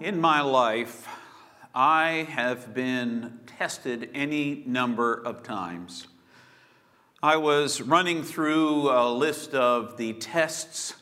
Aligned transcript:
In 0.00 0.20
my 0.20 0.42
life, 0.42 1.08
I 1.74 2.28
have 2.30 2.72
been 2.72 3.40
tested 3.46 4.10
any 4.14 4.62
number 4.64 5.12
of 5.12 5.42
times. 5.42 6.06
I 7.20 7.36
was 7.38 7.80
running 7.82 8.22
through 8.22 8.90
a 8.90 9.10
list 9.12 9.54
of 9.54 9.96
the 9.96 10.12
tests 10.12 10.94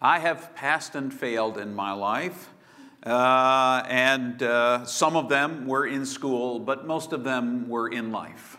I 0.00 0.20
have 0.20 0.54
passed 0.54 0.94
and 0.94 1.12
failed 1.12 1.58
in 1.58 1.74
my 1.74 1.92
life. 1.92 2.48
Uh, 3.04 3.82
and 3.86 4.42
uh, 4.42 4.86
some 4.86 5.14
of 5.14 5.28
them 5.28 5.66
were 5.66 5.86
in 5.86 6.06
school, 6.06 6.58
but 6.58 6.86
most 6.86 7.12
of 7.12 7.24
them 7.24 7.68
were 7.68 7.88
in 7.88 8.12
life. 8.12 8.56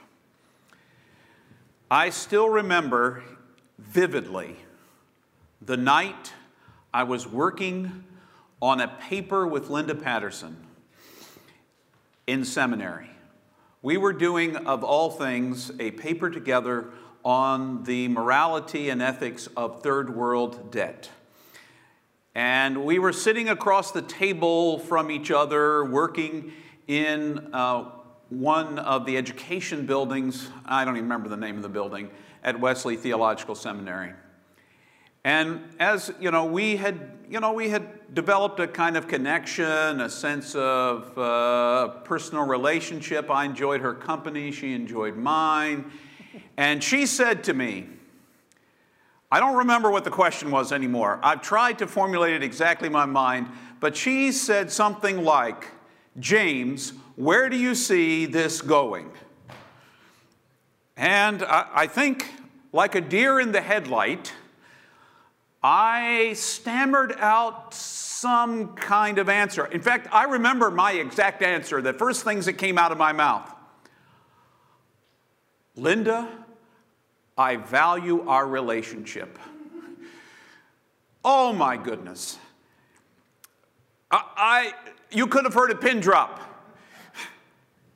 I 1.90 2.12
still 2.12 2.48
remember 2.48 3.24
vividly 3.80 4.56
the 5.64 5.78
night 5.78 6.34
I 6.94 7.02
was 7.04 7.26
working 7.26 8.04
on 8.62 8.82
a 8.82 8.88
paper 8.88 9.48
with 9.48 9.70
Linda 9.70 9.96
Patterson 9.96 10.58
in 12.28 12.44
seminary. 12.44 13.10
We 13.82 13.98
were 13.98 14.14
doing, 14.14 14.56
of 14.56 14.84
all 14.84 15.10
things, 15.10 15.72
a 15.80 15.92
paper 15.92 16.30
together 16.30 16.92
on 17.24 17.84
the 17.84 18.08
morality 18.10 18.90
and 18.90 19.02
ethics 19.02 19.48
of 19.56 19.82
third 19.82 20.14
world 20.16 20.72
debt. 20.72 21.10
And 22.36 22.86
we 22.86 23.00
were 23.00 23.14
sitting 23.14 23.50
across 23.50 23.92
the 23.92 24.02
table 24.02 24.80
from 24.80 25.10
each 25.10 25.32
other, 25.32 25.84
working 25.86 26.54
in 26.88 27.50
uh, 27.54 27.86
one 28.30 28.80
of 28.80 29.06
the 29.06 29.18
education 29.18 29.86
buildings. 29.86 30.50
I 30.66 30.86
don't 30.86 30.96
even 30.96 31.06
remember 31.06 31.30
the 31.30 31.38
name 31.38 31.56
of 31.56 31.64
the 31.64 31.70
building 31.70 32.10
at 32.44 32.60
Wesley 32.60 32.96
Theological 32.96 33.56
Seminary. 33.56 34.14
And 35.24 35.62
as 35.80 36.14
you 36.20 36.32
know, 36.32 36.46
we 36.46 36.78
had 36.78 37.19
you 37.30 37.40
know 37.40 37.54
we 37.54 37.70
had 37.70 38.16
developed 38.16 38.60
a 38.60 38.68
kind 38.68 38.98
of 38.98 39.08
connection, 39.08 40.02
a 40.02 40.10
sense 40.10 40.56
of 40.56 41.16
uh, 41.16 41.90
personal 42.04 42.46
relationship. 42.46 43.30
I 43.30 43.46
enjoyed 43.46 43.82
her 43.82 43.94
company; 43.94 44.52
she 44.52 44.74
enjoyed 44.74 45.16
mine. 45.16 45.92
And 46.58 46.84
she 46.84 47.06
said 47.06 47.44
to 47.46 47.54
me, 47.54 47.88
I 49.32 49.40
don't 49.40 49.58
remember 49.58 49.92
what 49.92 50.04
the 50.04 50.10
question 50.10 50.50
was 50.50 50.72
anymore. 50.72 51.20
I've 51.22 51.42
tried 51.42 51.78
to 51.80 51.88
formulate 51.88 52.34
it 52.34 52.44
exactly 52.44 52.88
in 52.88 52.94
my 52.94 53.06
mind, 53.06 53.48
but 53.80 53.96
she 53.96 54.32
said 54.32 54.72
something 54.72 55.24
like, 55.24 55.68
James, 56.20 56.94
where 57.16 57.48
do 57.48 57.58
you 57.58 57.76
see 57.76 58.26
this 58.26 58.62
going? 58.62 59.12
And 60.98 61.44
I, 61.44 61.68
I 61.74 61.88
think, 61.88 62.34
like 62.74 62.96
a 62.96 63.02
deer 63.02 63.40
in 63.40 63.52
the 63.52 63.62
headlight, 63.62 64.34
I 65.62 66.34
stammered 66.34 67.14
out 67.20 67.74
some 67.74 68.76
kind 68.76 69.18
of 69.18 69.28
answer. 69.28 69.66
In 69.66 69.82
fact, 69.82 70.08
I 70.12 70.24
remember 70.24 70.72
my 70.72 70.94
exact 70.94 71.42
answer, 71.42 71.82
the 71.82 71.94
first 71.94 72.24
things 72.24 72.46
that 72.46 72.54
came 72.54 72.78
out 72.78 72.92
of 72.92 72.98
my 72.98 73.12
mouth. 73.12 73.54
Linda, 75.76 76.28
I 77.38 77.58
value 77.58 78.28
our 78.28 78.48
relationship. 78.48 79.38
Oh 81.24 81.54
my 81.54 81.78
goodness. 81.78 82.38
I, 84.12 84.24
I, 84.36 84.74
you 85.12 85.28
could 85.28 85.44
have 85.44 85.54
heard 85.54 85.72
a 85.72 85.76
pin 85.76 86.00
drop. 86.00 86.42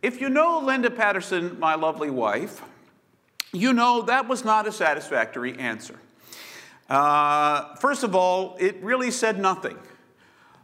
If 0.02 0.20
you 0.20 0.30
know 0.30 0.60
Linda 0.60 0.90
Patterson, 0.90 1.58
my 1.60 1.76
lovely 1.76 2.10
wife, 2.10 2.62
you 3.54 3.72
know 3.72 4.02
that 4.04 4.28
was 4.28 4.44
not 4.44 4.68
a 4.68 4.72
satisfactory 4.72 5.58
answer. 5.58 5.98
Uh, 6.90 7.76
first 7.76 8.04
of 8.04 8.16
all, 8.16 8.56
it 8.60 8.82
really 8.84 9.12
said 9.12 9.40
nothing. 9.40 9.78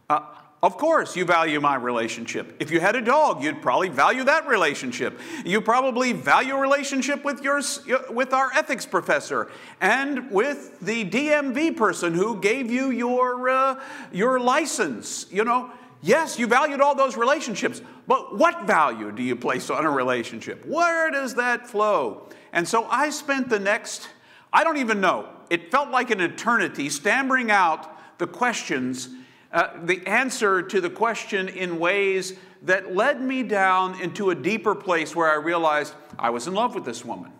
Uh, 0.08 0.20
of 0.62 0.76
course, 0.76 1.16
you 1.16 1.24
value 1.24 1.58
my 1.58 1.76
relationship. 1.76 2.54
If 2.60 2.70
you 2.70 2.80
had 2.80 2.94
a 2.94 3.00
dog, 3.00 3.42
you'd 3.42 3.62
probably 3.62 3.88
value 3.88 4.24
that 4.24 4.46
relationship. 4.46 5.18
You 5.42 5.62
probably 5.62 6.12
value 6.12 6.54
a 6.54 6.60
relationship 6.60 7.24
with, 7.24 7.42
your, 7.42 7.62
with 8.10 8.34
our 8.34 8.52
ethics 8.52 8.84
professor 8.84 9.50
and 9.80 10.30
with 10.30 10.78
the 10.80 11.08
DMV 11.08 11.78
person 11.78 12.12
who 12.12 12.38
gave 12.40 12.70
you 12.70 12.90
your, 12.90 13.48
uh, 13.48 13.80
your 14.12 14.38
license. 14.38 15.24
You 15.30 15.44
know, 15.44 15.70
yes, 16.02 16.38
you 16.38 16.46
valued 16.46 16.82
all 16.82 16.94
those 16.94 17.16
relationships, 17.16 17.80
but 18.06 18.36
what 18.36 18.66
value 18.66 19.12
do 19.12 19.22
you 19.22 19.36
place 19.36 19.70
on 19.70 19.86
a 19.86 19.90
relationship? 19.90 20.66
Where 20.66 21.10
does 21.10 21.36
that 21.36 21.66
flow? 21.68 22.28
And 22.52 22.68
so 22.68 22.84
I 22.84 23.08
spent 23.08 23.48
the 23.48 23.58
next, 23.58 24.10
I 24.52 24.62
don't 24.62 24.76
even 24.76 25.00
know, 25.00 25.26
it 25.50 25.70
felt 25.70 25.90
like 25.90 26.10
an 26.10 26.20
eternity 26.20 26.88
stammering 26.88 27.50
out 27.50 28.18
the 28.18 28.26
questions 28.26 29.10
uh, 29.52 29.70
the 29.82 30.06
answer 30.06 30.62
to 30.62 30.80
the 30.80 30.90
question 30.90 31.48
in 31.48 31.80
ways 31.80 32.34
that 32.62 32.94
led 32.94 33.20
me 33.20 33.42
down 33.42 34.00
into 34.00 34.30
a 34.30 34.34
deeper 34.34 34.76
place 34.76 35.16
where 35.16 35.28
I 35.28 35.34
realized 35.34 35.94
I 36.18 36.30
was 36.30 36.46
in 36.46 36.54
love 36.54 36.74
with 36.74 36.84
this 36.84 37.04
woman. 37.04 37.32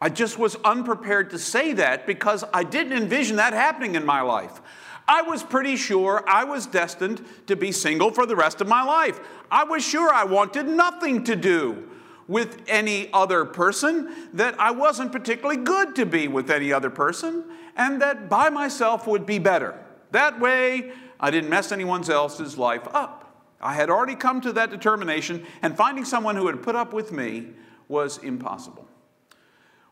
I 0.00 0.08
just 0.08 0.38
was 0.38 0.56
unprepared 0.64 1.30
to 1.30 1.38
say 1.38 1.74
that 1.74 2.06
because 2.06 2.42
I 2.54 2.64
didn't 2.64 2.94
envision 2.94 3.36
that 3.36 3.52
happening 3.52 3.96
in 3.96 4.06
my 4.06 4.22
life. 4.22 4.62
I 5.08 5.22
was 5.22 5.42
pretty 5.42 5.76
sure 5.76 6.24
I 6.26 6.44
was 6.44 6.66
destined 6.66 7.22
to 7.46 7.56
be 7.56 7.70
single 7.70 8.10
for 8.10 8.24
the 8.24 8.36
rest 8.36 8.60
of 8.62 8.68
my 8.68 8.82
life. 8.82 9.20
I 9.50 9.64
was 9.64 9.84
sure 9.84 10.12
I 10.12 10.24
wanted 10.24 10.66
nothing 10.66 11.24
to 11.24 11.36
do 11.36 11.88
with 12.28 12.62
any 12.66 13.10
other 13.12 13.44
person, 13.44 14.28
that 14.32 14.58
I 14.58 14.70
wasn't 14.72 15.12
particularly 15.12 15.62
good 15.62 15.94
to 15.96 16.06
be 16.06 16.28
with 16.28 16.50
any 16.50 16.72
other 16.72 16.90
person, 16.90 17.44
and 17.76 18.02
that 18.02 18.28
by 18.28 18.50
myself 18.50 19.06
would 19.06 19.26
be 19.26 19.38
better. 19.38 19.78
That 20.10 20.40
way, 20.40 20.92
I 21.20 21.30
didn't 21.30 21.50
mess 21.50 21.72
anyone 21.72 22.08
else's 22.10 22.58
life 22.58 22.86
up. 22.92 23.22
I 23.60 23.74
had 23.74 23.90
already 23.90 24.16
come 24.16 24.40
to 24.42 24.52
that 24.54 24.70
determination, 24.70 25.46
and 25.62 25.76
finding 25.76 26.04
someone 26.04 26.36
who 26.36 26.44
would 26.44 26.62
put 26.62 26.76
up 26.76 26.92
with 26.92 27.12
me 27.12 27.48
was 27.88 28.18
impossible. 28.18 28.86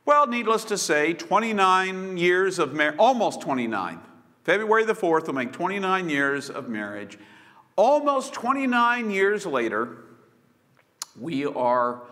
Well, 0.04 0.26
needless 0.26 0.64
to 0.64 0.76
say, 0.76 1.14
29 1.14 2.18
years 2.18 2.58
of 2.58 2.74
marriage, 2.74 2.96
almost 2.98 3.40
29. 3.40 4.00
February 4.44 4.84
the 4.84 4.92
4th 4.92 5.26
will 5.26 5.34
make 5.34 5.52
29 5.52 6.10
years 6.10 6.50
of 6.50 6.68
marriage. 6.68 7.18
Almost 7.76 8.34
29 8.34 9.10
years 9.10 9.46
later, 9.46 10.04
we 11.18 11.46
are 11.46 12.02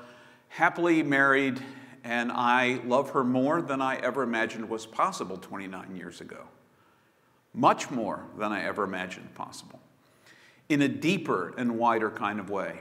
happily 0.52 1.02
married, 1.02 1.60
and 2.04 2.32
I 2.32 2.80
love 2.84 3.10
her 3.10 3.24
more 3.24 3.60
than 3.60 3.82
I 3.82 3.96
ever 3.96 4.22
imagined 4.22 4.68
was 4.68 4.86
possible 4.86 5.36
29 5.36 5.96
years 5.96 6.20
ago 6.20 6.46
much 7.54 7.90
more 7.90 8.24
than 8.38 8.52
I 8.52 8.64
ever 8.64 8.84
imagined 8.84 9.34
possible, 9.34 9.80
in 10.68 10.82
a 10.82 10.88
deeper 10.88 11.54
and 11.56 11.78
wider 11.78 12.10
kind 12.10 12.40
of 12.40 12.50
way. 12.50 12.80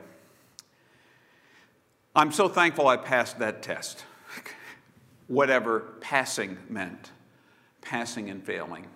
I'm 2.16 2.32
so 2.32 2.48
thankful 2.48 2.88
I 2.88 2.98
passed 2.98 3.40
that 3.40 3.62
test, 3.62 4.06
whatever 5.28 5.82
passing 6.02 6.58
meant, 6.70 7.12
passing 7.82 8.30
and 8.30 8.44
failing. 8.44 8.88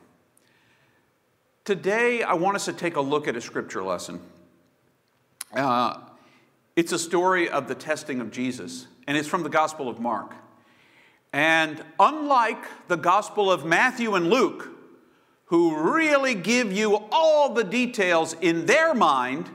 Today, 1.63 2.23
I 2.23 2.33
want 2.33 2.55
us 2.55 2.65
to 2.65 2.73
take 2.73 2.95
a 2.95 3.01
look 3.01 3.27
at 3.27 3.35
a 3.35 3.41
scripture 3.41 3.83
lesson. 3.83 4.19
Uh, 5.53 5.99
it's 6.75 6.91
a 6.91 6.99
story 6.99 7.49
of 7.49 7.67
the 7.67 7.75
testing 7.75 8.19
of 8.19 8.31
Jesus, 8.31 8.87
and 9.07 9.17
it's 9.17 9.27
from 9.27 9.43
the 9.43 9.49
Gospel 9.49 9.87
of 9.87 9.99
Mark. 9.99 10.33
And 11.31 11.83
unlike 11.99 12.87
the 12.87 12.97
Gospel 12.97 13.51
of 13.51 13.65
Matthew 13.65 14.15
and 14.15 14.29
Luke, 14.29 14.69
who 15.45 15.93
really 15.93 16.33
give 16.33 16.71
you 16.71 16.97
all 17.11 17.53
the 17.53 17.63
details 17.63 18.33
in 18.41 18.65
their 18.65 18.93
mind 18.93 19.49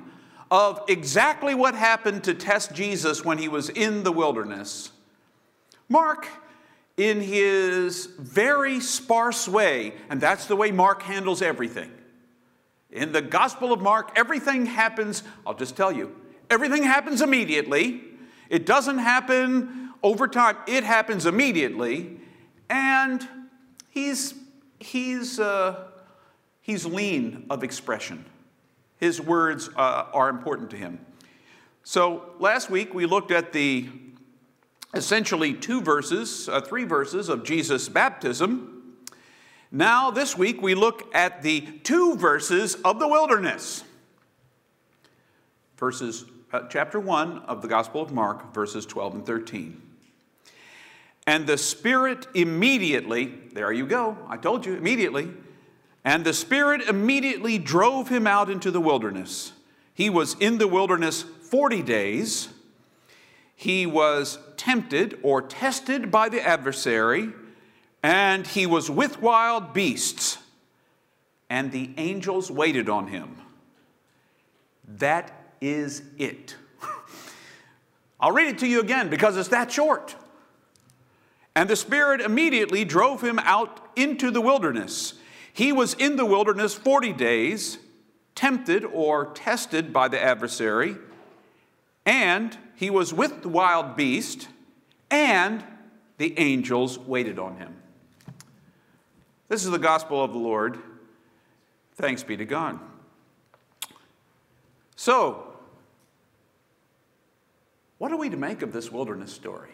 of 0.51 0.83
exactly 0.89 1.55
what 1.55 1.75
happened 1.75 2.25
to 2.25 2.35
test 2.35 2.75
Jesus 2.75 3.25
when 3.25 3.39
he 3.39 3.49
was 3.49 3.69
in 3.69 4.03
the 4.03 4.13
wilderness. 4.13 4.91
Mark, 5.89 6.29
in 6.97 7.21
his 7.21 8.07
very 8.19 8.81
sparse 8.81 9.49
way, 9.49 9.95
and 10.09 10.21
that's 10.21 10.47
the 10.47 10.57
way 10.57 10.71
Mark 10.71 11.03
handles 11.03 11.41
everything. 11.41 11.91
In 12.91 13.13
the 13.13 13.23
Gospel 13.23 13.73
of 13.73 13.81
Mark, 13.81 14.13
everything 14.16 14.66
happens, 14.66 15.23
I'll 15.47 15.55
just 15.55 15.77
tell 15.77 15.93
you, 15.93 16.15
everything 16.51 16.83
happens 16.83 17.23
immediately. 17.23 18.03
It 18.49 18.67
doesn't 18.67 18.99
happen 18.99 19.91
over 20.03 20.29
time, 20.29 20.57
it 20.67 20.85
happens 20.85 21.27
immediately. 21.27 22.19
And 22.69 23.27
he's 23.89 24.35
he's, 24.81 25.39
uh, 25.39 25.85
he's 26.61 26.85
lean 26.85 27.47
of 27.51 27.63
expression. 27.63 28.25
His 28.97 29.21
words 29.21 29.71
uh, 29.77 30.07
are 30.13 30.29
important 30.29 30.71
to 30.71 30.77
him. 30.77 30.99
So 31.85 32.35
last 32.39 32.71
week 32.71 32.93
we 32.93 33.07
looked 33.07 33.31
at 33.31 33.53
the 33.53 33.89
essentially 34.93 35.55
two 35.55 35.81
verses, 35.81 36.49
uh, 36.49 36.61
three 36.61 36.85
verses 36.85 37.29
of 37.29 37.45
Jesus' 37.45 37.89
baptism. 37.89 38.77
Now, 39.73 40.11
this 40.11 40.37
week, 40.37 40.61
we 40.61 40.75
look 40.75 41.15
at 41.15 41.43
the 41.43 41.61
two 41.61 42.17
verses 42.17 42.75
of 42.85 42.99
the 42.99 43.07
wilderness. 43.07 43.85
Verses, 45.77 46.25
uh, 46.53 46.63
chapter 46.69 46.99
1 46.99 47.39
of 47.47 47.63
the 47.63 47.69
Gospel 47.69 48.03
of 48.03 48.13
Mark, 48.13 48.53
verses 48.53 48.85
12 48.87 49.15
and 49.15 49.27
13. 49.27 49.81
And 51.27 51.47
the 51.47 51.59
Spirit 51.59 52.27
immediately, 52.35 53.35
there 53.53 53.71
you 53.71 53.87
go, 53.87 54.19
I 54.29 54.37
told 54.37 54.67
you, 54.67 54.75
immediately. 54.75 55.31
And 56.05 56.25
the 56.25 56.33
Spirit 56.33 56.83
immediately 56.83 57.59
drove 57.59 58.09
him 58.09 58.27
out 58.27 58.51
into 58.51 58.71
the 58.71 58.81
wilderness. 58.81 59.53
He 59.95 60.11
was 60.11 60.35
in 60.41 60.59
the 60.59 60.67
wilderness 60.67 61.23
40 61.23 61.83
days. 61.83 62.49
He 63.55 63.87
was 63.87 64.39
tempted 64.57 65.19
or 65.23 65.43
tested 65.43 66.11
by 66.11 66.31
the 66.31 66.43
adversary, 66.43 67.31
and 68.03 68.47
he 68.47 68.67
was 68.67 68.91
with 68.91 69.21
wild 69.21 69.75
beasts, 69.75 70.39
and 71.51 71.71
the 71.71 71.91
angels 71.99 72.51
waited 72.51 72.89
on 72.89 73.09
him. 73.09 73.37
That 74.89 75.40
is 75.60 76.03
it. 76.18 76.57
I'll 78.21 78.33
read 78.33 78.48
it 78.48 78.59
to 78.59 78.66
you 78.66 78.80
again 78.80 79.09
because 79.09 79.36
it's 79.36 79.48
that 79.48 79.71
short. 79.71 80.16
And 81.54 81.68
the 81.68 81.77
Spirit 81.77 82.21
immediately 82.21 82.84
drove 82.84 83.22
him 83.22 83.39
out 83.41 83.91
into 83.97 84.30
the 84.30 84.41
wilderness. 84.41 85.15
He 85.53 85.72
was 85.72 85.95
in 85.95 86.16
the 86.16 86.24
wilderness 86.24 86.74
40 86.74 87.12
days, 87.12 87.78
tempted 88.34 88.84
or 88.84 89.27
tested 89.27 89.92
by 89.92 90.09
the 90.09 90.22
adversary, 90.22 90.97
and 92.06 92.56
he 92.77 92.89
was 92.89 93.13
with 93.13 93.42
the 93.42 93.48
wild 93.48 93.97
beast, 93.97 94.48
and 95.10 95.65
the 96.18 96.39
angels 96.39 96.98
waited 96.98 97.39
on 97.39 97.56
him. 97.56 97.77
This 99.48 99.65
is 99.65 99.71
the 99.71 99.78
gospel 99.78 100.22
of 100.22 100.33
the 100.33 100.39
Lord. 100.39 100.78
Thanks 101.97 102.22
be 102.22 102.36
to 102.36 102.45
God. 102.45 102.78
So, 104.97 105.50
what 108.01 108.11
are 108.11 108.17
we 108.17 108.31
to 108.31 108.37
make 108.39 108.63
of 108.63 108.73
this 108.73 108.91
wilderness 108.91 109.31
story? 109.31 109.69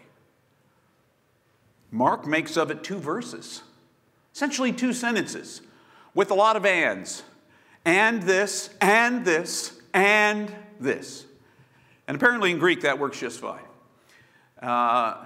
Mark 1.92 2.26
makes 2.26 2.56
of 2.56 2.72
it 2.72 2.82
two 2.82 2.98
verses, 2.98 3.62
essentially 4.34 4.72
two 4.72 4.92
sentences, 4.92 5.60
with 6.12 6.32
a 6.32 6.34
lot 6.34 6.56
of 6.56 6.66
ands. 6.66 7.22
And 7.84 8.20
this, 8.24 8.70
and 8.80 9.24
this, 9.24 9.78
and 9.94 10.52
this. 10.80 11.24
And 12.08 12.16
apparently 12.16 12.50
in 12.50 12.58
Greek 12.58 12.80
that 12.80 12.98
works 12.98 13.20
just 13.20 13.38
fine. 13.38 13.62
Uh, 14.60 15.24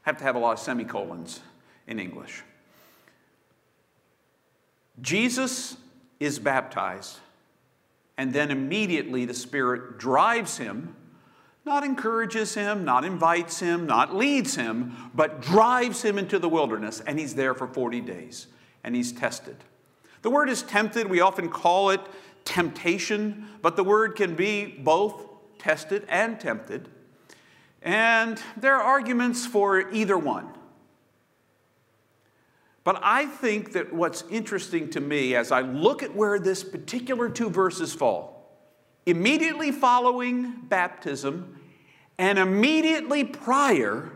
have 0.00 0.16
to 0.16 0.24
have 0.24 0.34
a 0.34 0.38
lot 0.38 0.52
of 0.52 0.58
semicolons 0.58 1.40
in 1.86 2.00
English. 2.00 2.42
Jesus 5.02 5.76
is 6.18 6.38
baptized, 6.38 7.18
and 8.16 8.32
then 8.32 8.50
immediately 8.50 9.26
the 9.26 9.34
Spirit 9.34 9.98
drives 9.98 10.56
him 10.56 10.96
not 11.64 11.84
encourages 11.84 12.54
him, 12.54 12.84
not 12.84 13.04
invites 13.04 13.60
him, 13.60 13.86
not 13.86 14.14
leads 14.14 14.56
him, 14.56 14.96
but 15.14 15.40
drives 15.40 16.02
him 16.02 16.18
into 16.18 16.38
the 16.38 16.48
wilderness, 16.48 17.00
and 17.06 17.18
he's 17.18 17.34
there 17.34 17.54
for 17.54 17.66
40 17.66 18.00
days, 18.00 18.48
and 18.82 18.96
he's 18.96 19.12
tested. 19.12 19.56
The 20.22 20.30
word 20.30 20.48
is 20.48 20.62
tempted. 20.62 21.08
We 21.08 21.20
often 21.20 21.48
call 21.48 21.90
it 21.90 22.00
temptation, 22.44 23.48
but 23.60 23.76
the 23.76 23.84
word 23.84 24.16
can 24.16 24.34
be 24.34 24.66
both 24.66 25.26
tested 25.58 26.04
and 26.08 26.40
tempted. 26.40 26.88
And 27.82 28.40
there 28.56 28.76
are 28.76 28.82
arguments 28.82 29.46
for 29.46 29.90
either 29.90 30.16
one. 30.16 30.48
But 32.84 33.00
I 33.02 33.26
think 33.26 33.72
that 33.72 33.92
what's 33.92 34.24
interesting 34.28 34.90
to 34.90 35.00
me 35.00 35.36
as 35.36 35.52
I 35.52 35.60
look 35.60 36.02
at 36.02 36.14
where 36.14 36.38
this 36.38 36.64
particular 36.64 37.28
two 37.28 37.48
verses 37.48 37.94
fall, 37.94 38.41
immediately 39.06 39.72
following 39.72 40.52
baptism 40.68 41.60
and 42.18 42.38
immediately 42.38 43.24
prior 43.24 44.12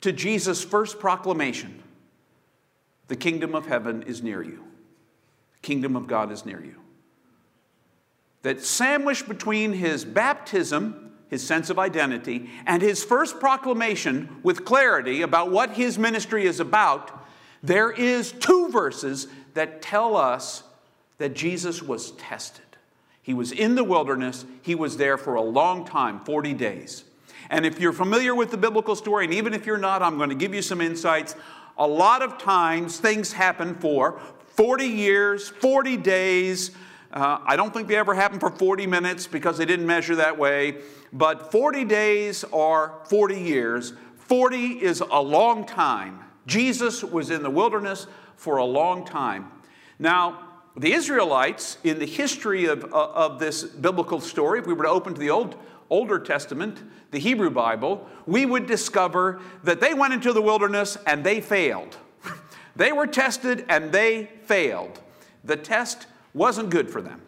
to 0.00 0.12
Jesus' 0.12 0.64
first 0.64 0.98
proclamation 0.98 1.82
the 3.08 3.16
kingdom 3.16 3.54
of 3.54 3.66
heaven 3.66 4.02
is 4.02 4.22
near 4.22 4.42
you, 4.42 4.62
the 5.54 5.60
kingdom 5.62 5.96
of 5.96 6.06
God 6.06 6.30
is 6.30 6.44
near 6.44 6.62
you. 6.62 6.76
That 8.42 8.62
sandwiched 8.62 9.26
between 9.26 9.72
his 9.72 10.04
baptism, 10.04 11.12
his 11.28 11.44
sense 11.44 11.70
of 11.70 11.78
identity, 11.78 12.50
and 12.66 12.80
his 12.80 13.02
first 13.02 13.40
proclamation 13.40 14.36
with 14.42 14.64
clarity 14.64 15.22
about 15.22 15.50
what 15.50 15.70
his 15.70 15.98
ministry 15.98 16.46
is 16.46 16.60
about, 16.60 17.26
there 17.62 17.90
is 17.90 18.32
two 18.32 18.68
verses 18.68 19.26
that 19.54 19.82
tell 19.82 20.14
us 20.16 20.62
that 21.16 21.34
Jesus 21.34 21.82
was 21.82 22.12
tested. 22.12 22.67
He 23.28 23.34
was 23.34 23.52
in 23.52 23.74
the 23.74 23.84
wilderness. 23.84 24.46
He 24.62 24.74
was 24.74 24.96
there 24.96 25.18
for 25.18 25.34
a 25.34 25.42
long 25.42 25.84
time 25.84 26.20
40 26.24 26.54
days. 26.54 27.04
And 27.50 27.66
if 27.66 27.78
you're 27.78 27.92
familiar 27.92 28.34
with 28.34 28.50
the 28.50 28.56
biblical 28.56 28.96
story, 28.96 29.26
and 29.26 29.34
even 29.34 29.52
if 29.52 29.66
you're 29.66 29.76
not, 29.76 30.02
I'm 30.02 30.16
going 30.16 30.30
to 30.30 30.34
give 30.34 30.54
you 30.54 30.62
some 30.62 30.80
insights. 30.80 31.36
A 31.76 31.86
lot 31.86 32.22
of 32.22 32.38
times 32.38 32.96
things 32.96 33.34
happen 33.34 33.74
for 33.74 34.18
40 34.56 34.86
years, 34.86 35.46
40 35.46 35.98
days. 35.98 36.70
Uh, 37.12 37.40
I 37.44 37.54
don't 37.54 37.74
think 37.74 37.86
they 37.88 37.96
ever 37.96 38.14
happen 38.14 38.40
for 38.40 38.48
40 38.48 38.86
minutes 38.86 39.26
because 39.26 39.58
they 39.58 39.66
didn't 39.66 39.86
measure 39.86 40.16
that 40.16 40.38
way. 40.38 40.78
But 41.12 41.52
40 41.52 41.84
days 41.84 42.44
or 42.44 42.98
40 43.10 43.38
years. 43.38 43.92
40 44.20 44.82
is 44.82 45.02
a 45.02 45.20
long 45.20 45.66
time. 45.66 46.24
Jesus 46.46 47.04
was 47.04 47.28
in 47.28 47.42
the 47.42 47.50
wilderness 47.50 48.06
for 48.36 48.56
a 48.56 48.64
long 48.64 49.04
time. 49.04 49.52
Now, 49.98 50.47
the 50.78 50.92
Israelites, 50.92 51.78
in 51.82 51.98
the 51.98 52.06
history 52.06 52.66
of, 52.66 52.84
uh, 52.92 53.10
of 53.10 53.40
this 53.40 53.64
biblical 53.64 54.20
story, 54.20 54.60
if 54.60 54.66
we 54.66 54.74
were 54.74 54.84
to 54.84 54.90
open 54.90 55.14
to 55.14 55.20
the 55.20 55.30
Old, 55.30 55.56
Older 55.90 56.20
Testament, 56.20 56.82
the 57.10 57.18
Hebrew 57.18 57.50
Bible, 57.50 58.06
we 58.26 58.46
would 58.46 58.66
discover 58.66 59.40
that 59.64 59.80
they 59.80 59.92
went 59.92 60.14
into 60.14 60.32
the 60.32 60.42
wilderness 60.42 60.96
and 61.06 61.24
they 61.24 61.40
failed. 61.40 61.96
they 62.76 62.92
were 62.92 63.06
tested 63.06 63.64
and 63.68 63.90
they 63.90 64.30
failed. 64.44 65.00
The 65.44 65.56
test 65.56 66.06
wasn't 66.32 66.70
good 66.70 66.90
for 66.90 67.02
them. 67.02 67.22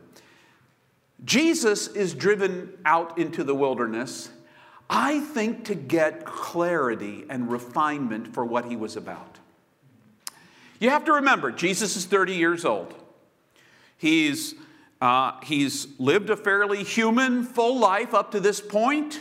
Jesus 1.25 1.89
is 1.89 2.15
driven 2.15 2.73
out 2.85 3.19
into 3.19 3.43
the 3.43 3.55
wilderness, 3.55 4.31
I 4.89 5.21
think, 5.21 5.65
to 5.67 5.75
get 5.75 6.25
clarity 6.25 7.25
and 7.29 7.51
refinement 7.51 8.33
for 8.33 8.45
what 8.45 8.67
he 8.67 8.77
was 8.77 8.97
about. 8.97 9.39
You 10.79 10.91
have 10.91 11.05
to 11.07 11.13
remember, 11.13 11.51
Jesus 11.51 11.97
is 11.97 12.07
30 12.07 12.35
years 12.35 12.65
old. 12.65 12.95
He's, 14.01 14.55
uh, 15.03 15.33
he's 15.43 15.87
lived 15.99 16.31
a 16.31 16.37
fairly 16.37 16.83
human, 16.83 17.45
full 17.45 17.79
life 17.79 18.15
up 18.15 18.31
to 18.31 18.41
this 18.41 18.59
point, 18.59 19.21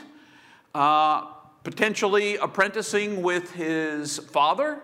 uh, 0.73 1.25
potentially 1.65 2.37
apprenticing 2.37 3.21
with 3.21 3.51
his 3.51 4.19
father, 4.19 4.79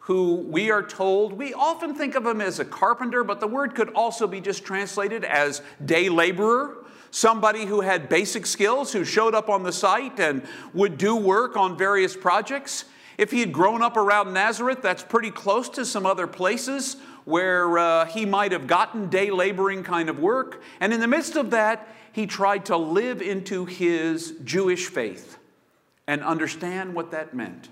who 0.00 0.34
we 0.34 0.70
are 0.70 0.82
told, 0.82 1.32
we 1.32 1.54
often 1.54 1.94
think 1.94 2.16
of 2.16 2.26
him 2.26 2.42
as 2.42 2.58
a 2.58 2.66
carpenter, 2.66 3.24
but 3.24 3.40
the 3.40 3.46
word 3.46 3.74
could 3.74 3.88
also 3.94 4.26
be 4.26 4.42
just 4.42 4.62
translated 4.62 5.24
as 5.24 5.62
day 5.86 6.10
laborer 6.10 6.84
somebody 7.10 7.64
who 7.64 7.80
had 7.80 8.10
basic 8.10 8.44
skills, 8.44 8.92
who 8.92 9.04
showed 9.04 9.34
up 9.34 9.48
on 9.48 9.62
the 9.62 9.72
site 9.72 10.20
and 10.20 10.42
would 10.74 10.98
do 10.98 11.16
work 11.16 11.56
on 11.56 11.78
various 11.78 12.14
projects. 12.14 12.84
If 13.16 13.30
he 13.30 13.40
had 13.40 13.54
grown 13.54 13.80
up 13.80 13.96
around 13.96 14.34
Nazareth, 14.34 14.82
that's 14.82 15.02
pretty 15.02 15.30
close 15.30 15.70
to 15.70 15.86
some 15.86 16.04
other 16.04 16.26
places 16.26 16.96
where 17.30 17.78
uh, 17.78 18.04
he 18.06 18.26
might 18.26 18.52
have 18.52 18.66
gotten 18.66 19.08
day 19.08 19.30
laboring 19.30 19.82
kind 19.82 20.10
of 20.10 20.18
work. 20.18 20.62
And 20.80 20.92
in 20.92 21.00
the 21.00 21.06
midst 21.06 21.36
of 21.36 21.50
that, 21.52 21.88
he 22.12 22.26
tried 22.26 22.66
to 22.66 22.76
live 22.76 23.22
into 23.22 23.64
his 23.64 24.34
Jewish 24.44 24.88
faith 24.88 25.38
and 26.06 26.22
understand 26.22 26.94
what 26.94 27.12
that 27.12 27.32
meant. 27.32 27.68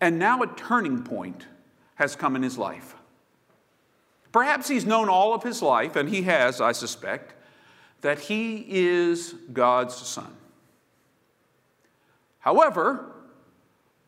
And 0.00 0.18
now 0.18 0.42
a 0.42 0.46
turning 0.46 1.02
point 1.02 1.46
has 1.94 2.14
come 2.14 2.36
in 2.36 2.42
his 2.42 2.58
life. 2.58 2.94
Perhaps 4.30 4.68
he's 4.68 4.84
known 4.84 5.08
all 5.08 5.32
of 5.32 5.42
his 5.42 5.62
life, 5.62 5.96
and 5.96 6.08
he 6.08 6.22
has, 6.22 6.60
I 6.60 6.72
suspect, 6.72 7.34
that 8.00 8.18
he 8.18 8.66
is 8.68 9.34
God's 9.52 9.94
son. 9.94 10.36
However, 12.40 13.13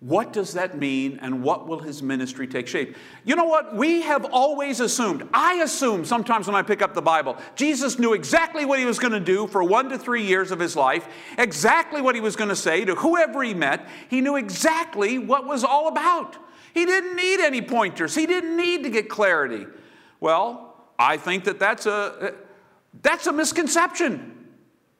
what 0.06 0.32
does 0.32 0.52
that 0.52 0.78
mean 0.78 1.18
and 1.20 1.42
what 1.42 1.66
will 1.66 1.80
his 1.80 2.00
ministry 2.00 2.46
take 2.46 2.68
shape? 2.68 2.94
You 3.24 3.34
know 3.34 3.46
what? 3.46 3.74
We 3.74 4.02
have 4.02 4.24
always 4.26 4.78
assumed, 4.78 5.28
I 5.34 5.54
assume 5.54 6.04
sometimes 6.04 6.46
when 6.46 6.54
I 6.54 6.62
pick 6.62 6.80
up 6.80 6.94
the 6.94 7.02
Bible, 7.02 7.36
Jesus 7.56 7.98
knew 7.98 8.12
exactly 8.12 8.64
what 8.64 8.78
he 8.78 8.84
was 8.84 9.00
going 9.00 9.14
to 9.14 9.18
do 9.20 9.48
for 9.48 9.64
one 9.64 9.88
to 9.88 9.98
three 9.98 10.22
years 10.22 10.52
of 10.52 10.60
his 10.60 10.76
life, 10.76 11.08
exactly 11.36 12.00
what 12.00 12.14
he 12.14 12.20
was 12.20 12.36
going 12.36 12.50
to 12.50 12.56
say 12.56 12.84
to 12.84 12.94
whoever 12.94 13.42
he 13.42 13.52
met. 13.52 13.88
He 14.08 14.20
knew 14.20 14.36
exactly 14.36 15.18
what 15.18 15.44
was 15.44 15.64
all 15.64 15.88
about. 15.88 16.36
He 16.72 16.86
didn't 16.86 17.16
need 17.16 17.40
any 17.40 17.60
pointers, 17.60 18.14
he 18.14 18.26
didn't 18.26 18.56
need 18.56 18.84
to 18.84 18.90
get 18.90 19.08
clarity. 19.08 19.66
Well, 20.20 20.76
I 21.00 21.16
think 21.16 21.42
that 21.44 21.58
that's 21.58 21.86
a, 21.86 22.32
that's 23.02 23.26
a 23.26 23.32
misconception. 23.32 24.34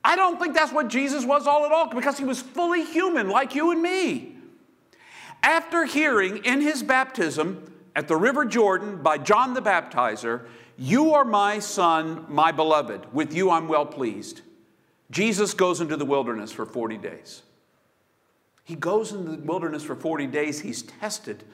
I 0.02 0.16
don't 0.16 0.40
think 0.40 0.54
that's 0.54 0.72
what 0.72 0.88
Jesus 0.88 1.24
was 1.24 1.46
all 1.46 1.64
at 1.64 1.70
all 1.70 1.94
because 1.94 2.18
he 2.18 2.24
was 2.24 2.42
fully 2.42 2.84
human 2.84 3.28
like 3.28 3.54
you 3.54 3.70
and 3.70 3.80
me. 3.80 4.35
After 5.46 5.84
hearing 5.84 6.38
in 6.38 6.60
his 6.60 6.82
baptism 6.82 7.72
at 7.94 8.08
the 8.08 8.16
River 8.16 8.44
Jordan 8.44 9.00
by 9.00 9.16
John 9.16 9.54
the 9.54 9.62
Baptizer, 9.62 10.44
You 10.76 11.14
are 11.14 11.24
my 11.24 11.60
son, 11.60 12.26
my 12.28 12.50
beloved. 12.50 13.06
With 13.12 13.32
you 13.32 13.52
I'm 13.52 13.68
well 13.68 13.86
pleased. 13.86 14.40
Jesus 15.08 15.54
goes 15.54 15.80
into 15.80 15.96
the 15.96 16.04
wilderness 16.04 16.50
for 16.50 16.66
40 16.66 16.96
days. 16.96 17.42
He 18.64 18.74
goes 18.74 19.12
into 19.12 19.36
the 19.36 19.36
wilderness 19.36 19.84
for 19.84 19.94
40 19.94 20.26
days. 20.26 20.62
He's 20.62 20.82
tested. 20.82 21.44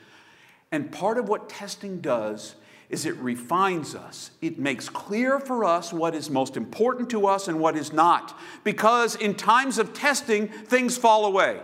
And 0.71 0.91
part 0.91 1.19
of 1.19 1.29
what 1.29 1.51
testing 1.51 2.01
does 2.01 2.55
is 2.89 3.05
it 3.05 3.17
refines 3.17 3.95
us. 3.95 4.31
It 4.41 4.59
makes 4.59 4.89
clear 4.89 5.39
for 5.39 5.67
us 5.67 5.93
what 5.93 6.15
is 6.15 6.31
most 6.31 6.57
important 6.57 7.11
to 7.11 7.27
us 7.27 7.47
and 7.47 7.61
what 7.61 7.77
is 7.77 7.93
not. 7.93 8.39
Because 8.65 9.17
in 9.17 9.35
times 9.35 9.77
of 9.77 9.93
testing, 9.93 10.49
things 10.49 10.97
fall 10.97 11.27
away 11.27 11.61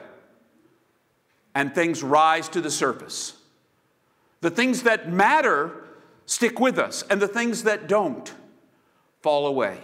and 1.59 1.75
things 1.75 2.05
rise 2.05 2.49
to 2.49 2.61
the 2.61 2.71
surface. 2.71 3.37
The 4.43 4.51
things 4.51 4.85
that 4.85 5.11
matter 5.11 5.89
stick 6.25 6.61
with 6.61 6.79
us, 6.79 7.03
and 7.11 7.21
the 7.21 7.27
things 7.27 7.65
that 7.65 7.89
don't 7.89 8.33
fall 9.23 9.45
away. 9.45 9.81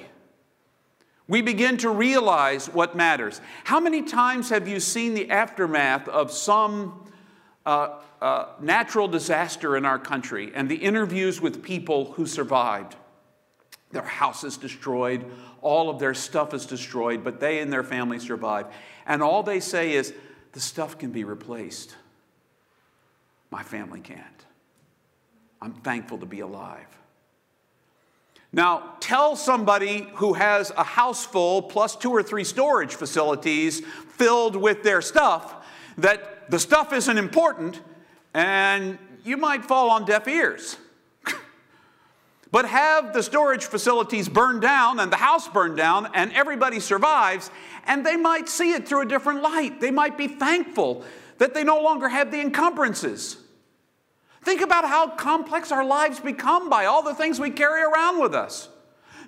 We 1.27 1.43
begin 1.43 1.77
to 1.79 1.91
realize 1.91 2.69
what 2.69 2.95
matters. 2.95 3.41
How 3.65 3.81
many 3.81 4.03
times 4.03 4.51
have 4.51 4.69
you 4.69 4.79
seen 4.79 5.15
the 5.15 5.29
aftermath 5.33 6.07
of 6.07 6.31
some 6.31 7.11
uh, 7.67 7.99
uh, 8.23 8.51
natural 8.61 9.09
disaster 9.09 9.77
in 9.77 9.85
our 9.85 9.99
country 9.99 10.53
and 10.55 10.69
the 10.69 10.77
interviews 10.77 11.41
with 11.41 11.61
people 11.61 12.13
who 12.13 12.25
survived? 12.25 12.95
Their 13.91 14.03
house 14.03 14.45
is 14.45 14.57
destroyed, 14.57 15.25
all 15.61 15.91
of 15.91 15.99
their 15.99 16.15
stuff 16.15 16.55
is 16.55 16.67
destroyed, 16.67 17.25
but 17.25 17.41
they 17.41 17.59
and 17.59 17.73
their 17.73 17.83
family 17.83 18.21
survive. 18.21 18.67
And 19.07 19.25
all 19.25 19.43
they 19.43 19.59
say 19.59 19.95
is, 19.95 20.15
the 20.55 20.61
stuff 20.61 20.97
can 20.99 21.11
be 21.11 21.25
replaced. 21.25 21.95
My 23.51 23.63
family 23.63 24.01
can't. 24.01 24.47
I'm 25.61 25.75
thankful 25.75 26.19
to 26.19 26.27
be 26.27 26.41
alive. 26.41 26.87
Now, 28.53 28.95
tell 29.01 29.35
somebody 29.35 30.07
who 30.15 30.35
has 30.35 30.71
a 30.77 30.85
house 30.85 31.25
full 31.27 31.61
plus 31.61 31.97
two 31.97 32.11
or 32.11 32.23
three 32.23 32.45
storage 32.45 32.95
facilities 32.95 33.81
filled 34.17 34.55
with 34.55 34.85
their 34.85 35.03
stuff 35.03 35.67
that 35.99 36.51
the 36.51 36.61
stuff 36.61 36.93
isn't 36.93 37.19
important 37.19 37.81
and 38.33 38.99
you 39.25 39.37
might 39.37 39.65
fall 39.65 39.91
on 39.91 40.05
deaf 40.05 40.29
ears. 40.29 40.77
But 42.51 42.67
have 42.67 43.13
the 43.13 43.23
storage 43.23 43.65
facilities 43.65 44.29
burned 44.29 44.63
down 44.63 45.01
and 45.01 45.11
the 45.11 45.17
house 45.17 45.49
burned 45.49 45.77
down 45.77 46.09
and 46.15 46.33
everybody 46.33 46.81
survives, 46.81 47.51
and 47.87 48.05
they 48.05 48.17
might 48.17 48.49
see 48.49 48.73
it 48.73 48.87
through 48.87 49.03
a 49.03 49.07
different 49.07 49.43
light. 49.43 49.81
They 49.81 49.91
might 49.91 50.17
be 50.17 50.29
thankful 50.29 51.05
that 51.39 51.55
they 51.55 51.65
no 51.65 51.81
longer 51.81 52.09
have 52.09 52.31
the 52.31 52.41
encumbrances. 52.41 53.39
Think 54.43 54.61
about 54.61 54.85
how 54.85 55.09
complex 55.09 55.73
our 55.73 55.85
lives 55.85 56.21
become 56.21 56.69
by 56.69 56.85
all 56.85 57.03
the 57.03 57.15
things 57.15 57.41
we 57.41 57.51
carry 57.51 57.83
around 57.83 58.21
with 58.21 58.35
us. 58.35 58.69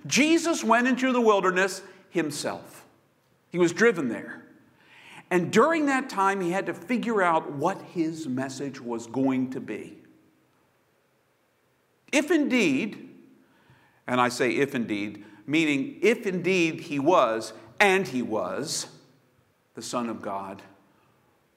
Jesus 0.06 0.62
went 0.62 0.86
into 0.86 1.12
the 1.12 1.20
wilderness 1.20 1.82
himself, 2.10 2.84
he 3.50 3.58
was 3.58 3.72
driven 3.72 4.08
there. 4.08 4.42
And 5.28 5.52
during 5.52 5.86
that 5.86 6.08
time, 6.08 6.40
he 6.40 6.52
had 6.52 6.66
to 6.66 6.74
figure 6.74 7.20
out 7.20 7.50
what 7.50 7.80
his 7.82 8.28
message 8.28 8.80
was 8.80 9.08
going 9.08 9.50
to 9.50 9.60
be. 9.60 9.98
If 12.12 12.30
indeed, 12.30 13.08
and 14.06 14.20
I 14.20 14.28
say 14.28 14.52
if 14.52 14.74
indeed, 14.74 15.24
meaning 15.46 15.98
if 16.02 16.26
indeed 16.26 16.80
he 16.80 16.98
was, 16.98 17.52
and 17.80 18.06
he 18.06 18.22
was, 18.22 18.86
the 19.74 19.82
Son 19.82 20.08
of 20.08 20.22
God, 20.22 20.62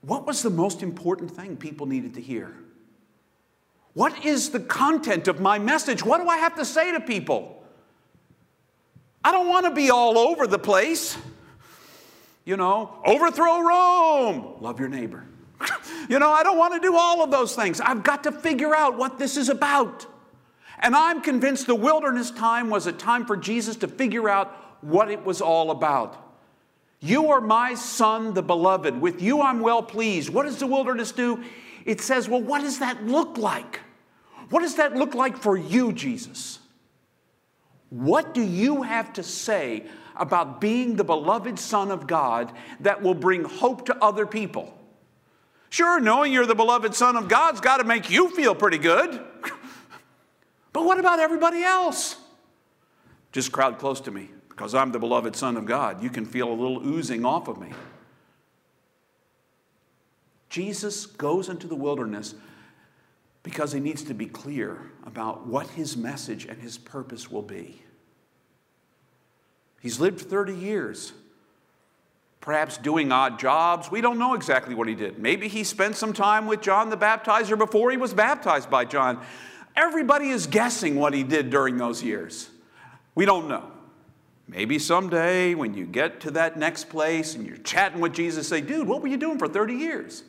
what 0.02 0.26
was 0.26 0.42
the 0.42 0.50
most 0.50 0.82
important 0.82 1.32
thing 1.32 1.58
people 1.58 1.86
needed 1.86 2.14
to 2.16 2.22
hear? 2.22 2.56
What 3.94 4.26
is 4.26 4.52
the 4.52 4.60
content 4.60 5.28
of 5.28 5.42
my 5.42 5.60
message? 5.60 6.04
What 6.04 6.22
do 6.22 6.28
I 6.28 6.38
have 6.38 6.56
to 6.56 6.66
say 6.66 6.92
to 6.92 7.00
people? 7.00 7.64
I 9.24 9.32
don't 9.32 9.48
want 9.48 9.66
to 9.66 9.72
be 9.72 9.90
all 9.90 10.18
over 10.18 10.48
the 10.48 10.60
place. 10.60 11.18
You 12.46 12.58
know, 12.58 13.00
overthrow 13.06 13.62
Rome, 13.62 14.56
love 14.62 14.80
your 14.80 14.90
neighbor. 14.90 15.26
you 16.10 16.20
know, 16.20 16.32
I 16.32 16.44
don't 16.44 16.58
want 16.58 16.74
to 16.74 16.80
do 16.80 16.96
all 16.96 17.24
of 17.24 17.32
those 17.32 17.56
things. 17.56 17.82
I've 17.82 18.04
got 18.04 18.24
to 18.24 18.32
figure 18.32 18.74
out 18.74 18.98
what 18.98 19.20
this 19.20 19.38
is 19.38 19.50
about. 19.50 20.06
And 20.80 20.96
I'm 20.96 21.22
convinced 21.22 21.68
the 21.68 21.76
wilderness 21.76 22.32
time 22.32 22.70
was 22.70 22.88
a 22.88 22.94
time 22.94 23.26
for 23.26 23.36
Jesus 23.36 23.76
to 23.78 23.88
figure 23.88 24.30
out 24.30 24.56
what 24.82 25.12
it 25.12 25.26
was 25.26 25.42
all 25.42 25.72
about. 25.72 26.26
You 27.02 27.32
are 27.32 27.42
my 27.42 27.76
son, 27.76 28.34
the 28.34 28.42
beloved. 28.42 29.00
With 29.00 29.22
you 29.22 29.42
I'm 29.42 29.60
well 29.60 29.84
pleased. 29.84 30.30
What 30.30 30.44
does 30.44 30.58
the 30.58 30.68
wilderness 30.68 31.12
do? 31.12 31.44
it 31.90 32.02
says, 32.02 32.30
well, 32.30 32.42
what 32.42 32.62
does 32.62 32.80
that 32.80 33.06
look 33.06 33.38
like? 33.38 33.80
What 34.50 34.62
does 34.62 34.76
that 34.76 34.96
look 34.96 35.16
like 35.16 35.38
for 35.38 35.58
you, 35.58 35.92
Jesus? 35.92 36.60
What 37.90 38.34
do 38.34 38.42
you 38.44 38.84
have 38.84 39.14
to 39.14 39.24
say 39.24 39.86
about 40.16 40.62
being 40.62 40.96
the 40.96 41.04
beloved 41.04 41.58
Son 41.58 41.92
of 41.92 42.06
God 42.06 42.52
that 42.82 43.02
will 43.02 43.16
bring 43.16 43.44
hope 43.44 43.86
to 43.88 43.98
other 44.04 44.26
people? 44.26 44.78
Sure, 45.72 46.00
knowing 46.00 46.34
you're 46.34 46.46
the 46.46 46.56
beloved 46.56 46.94
Son 46.94 47.16
of 47.16 47.28
God's 47.28 47.62
got 47.62 47.78
to 47.78 47.84
make 47.84 48.10
you 48.10 48.30
feel 48.30 48.54
pretty 48.54 48.78
good. 48.78 49.20
but 50.74 50.86
what 50.86 51.00
about 51.00 51.20
everybody 51.20 51.64
else? 51.64 52.18
Just 53.32 53.52
crowd 53.52 53.80
close 53.80 54.02
to 54.02 54.12
me 54.12 54.30
because 54.50 54.74
I'm 54.76 54.92
the 54.92 55.00
beloved 55.00 55.36
Son 55.36 55.56
of 55.58 55.66
God. 55.66 56.04
You 56.04 56.10
can 56.10 56.26
feel 56.26 56.50
a 56.50 56.54
little 56.54 56.86
oozing 56.86 57.26
off 57.26 57.48
of 57.48 57.60
me. 57.60 57.72
Jesus 60.50 61.06
goes 61.06 61.48
into 61.48 61.68
the 61.68 61.76
wilderness 61.76 62.34
because 63.44 63.72
he 63.72 63.80
needs 63.80 64.04
to 64.04 64.14
be 64.14 64.26
clear 64.26 64.92
about 65.06 65.48
what 65.48 65.68
his 65.68 65.96
message 65.96 66.46
and 66.46 66.60
his 66.62 66.78
purpose 66.78 67.32
will 67.32 67.44
be. 67.44 67.82
He's 69.80 70.00
lived 70.00 70.20
30 70.20 70.54
years, 70.56 71.14
perhaps 72.42 72.78
doing 72.78 73.12
odd 73.12 73.40
jobs. 73.40 73.90
We 73.90 74.02
don't 74.02 74.20
know 74.20 74.34
exactly 74.34 74.76
what 74.76 74.88
he 74.88 74.96
did. 74.96 75.20
Maybe 75.20 75.48
he 75.48 75.64
spent 75.64 75.96
some 75.96 76.12
time 76.12 76.48
with 76.48 76.62
John 76.62 76.90
the 76.90 76.98
Baptizer 76.98 77.58
before 77.58 77.92
he 77.92 77.98
was 77.98 78.14
baptized 78.14 78.70
by 78.70 78.86
John. 78.86 79.24
Everybody 79.80 80.28
is 80.28 80.46
guessing 80.46 80.98
what 80.98 81.14
he 81.14 81.24
did 81.24 81.50
during 81.50 81.78
those 81.78 82.04
years. 82.04 82.50
We 83.16 83.24
don't 83.24 83.48
know. 83.48 83.72
Maybe 84.46 84.78
someday 84.78 85.56
when 85.56 85.74
you 85.74 85.86
get 85.86 86.20
to 86.22 86.32
that 86.32 86.60
next 86.60 86.90
place 86.90 87.34
and 87.34 87.48
you're 87.48 87.56
chatting 87.56 88.02
with 88.02 88.12
Jesus, 88.12 88.50
say, 88.50 88.60
dude, 88.60 88.90
what 88.90 89.02
were 89.02 89.08
you 89.08 89.16
doing 89.16 89.40
for 89.40 89.48
30 89.48 89.76
years? 89.76 90.24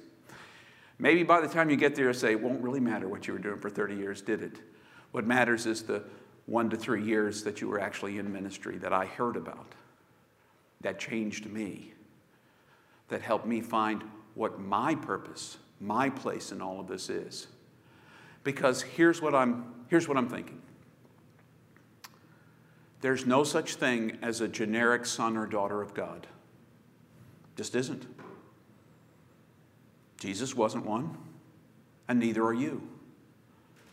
Maybe 1.00 1.24
by 1.24 1.40
the 1.40 1.48
time 1.48 1.68
you 1.68 1.74
get 1.74 1.96
there, 1.96 2.12
say, 2.12 2.30
it 2.30 2.40
won't 2.40 2.62
really 2.62 2.78
matter 2.78 3.08
what 3.08 3.26
you 3.26 3.32
were 3.32 3.40
doing 3.40 3.58
for 3.58 3.68
30 3.68 3.96
years, 3.96 4.22
did 4.22 4.40
it? 4.40 4.52
What 5.10 5.26
matters 5.26 5.66
is 5.66 5.82
the 5.82 6.04
one 6.46 6.70
to 6.70 6.76
three 6.76 7.02
years 7.02 7.42
that 7.42 7.60
you 7.60 7.66
were 7.66 7.80
actually 7.80 8.18
in 8.18 8.32
ministry 8.32 8.78
that 8.78 8.92
I 8.92 9.06
heard 9.06 9.34
about, 9.34 9.74
that 10.80 11.00
changed 11.00 11.46
me, 11.46 11.92
that 13.08 13.20
helped 13.20 13.46
me 13.46 13.62
find 13.62 14.04
what 14.36 14.60
my 14.60 14.94
purpose, 14.94 15.56
my 15.80 16.08
place 16.08 16.52
in 16.52 16.62
all 16.62 16.78
of 16.78 16.86
this 16.86 17.10
is. 17.10 17.48
Because 18.42 18.82
here's 18.82 19.20
what 19.20 19.34
I'm, 19.34 19.64
here's 19.88 20.08
what 20.08 20.16
I'm 20.16 20.28
thinking. 20.28 20.60
There's 23.00 23.26
no 23.26 23.44
such 23.44 23.74
thing 23.74 24.18
as 24.22 24.40
a 24.40 24.48
generic 24.48 25.06
son 25.06 25.36
or 25.36 25.46
daughter 25.46 25.80
of 25.80 25.94
God. 25.94 26.26
Just 27.56 27.74
isn't. 27.74 28.06
Jesus 30.18 30.54
wasn't 30.54 30.84
one, 30.84 31.16
and 32.08 32.18
neither 32.18 32.44
are 32.44 32.52
you. 32.52 32.86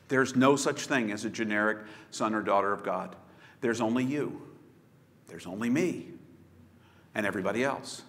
There's 0.10 0.36
no 0.36 0.56
such 0.56 0.86
thing 0.86 1.12
as 1.12 1.26
a 1.26 1.30
generic 1.30 1.80
son 2.12 2.34
or 2.34 2.42
daughter 2.42 2.74
of 2.74 2.84
God. 2.84 3.16
There's 3.62 3.82
only 3.82 4.04
you, 4.04 4.42
there's 5.28 5.48
only 5.48 5.70
me, 5.70 6.08
and 7.16 7.26
everybody 7.26 7.64
else. 7.64 8.04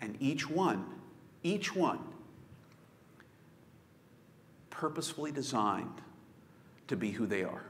And 0.00 0.16
each 0.20 0.48
one, 0.48 0.86
each 1.42 1.74
one, 1.74 2.00
purposefully 4.74 5.30
designed 5.30 6.00
to 6.88 6.96
be 6.96 7.12
who 7.12 7.26
they 7.26 7.44
are 7.44 7.62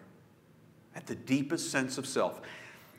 at 0.97 1.07
the 1.07 1.15
deepest 1.15 1.71
sense 1.71 1.99
of 1.99 2.07
self. 2.07 2.41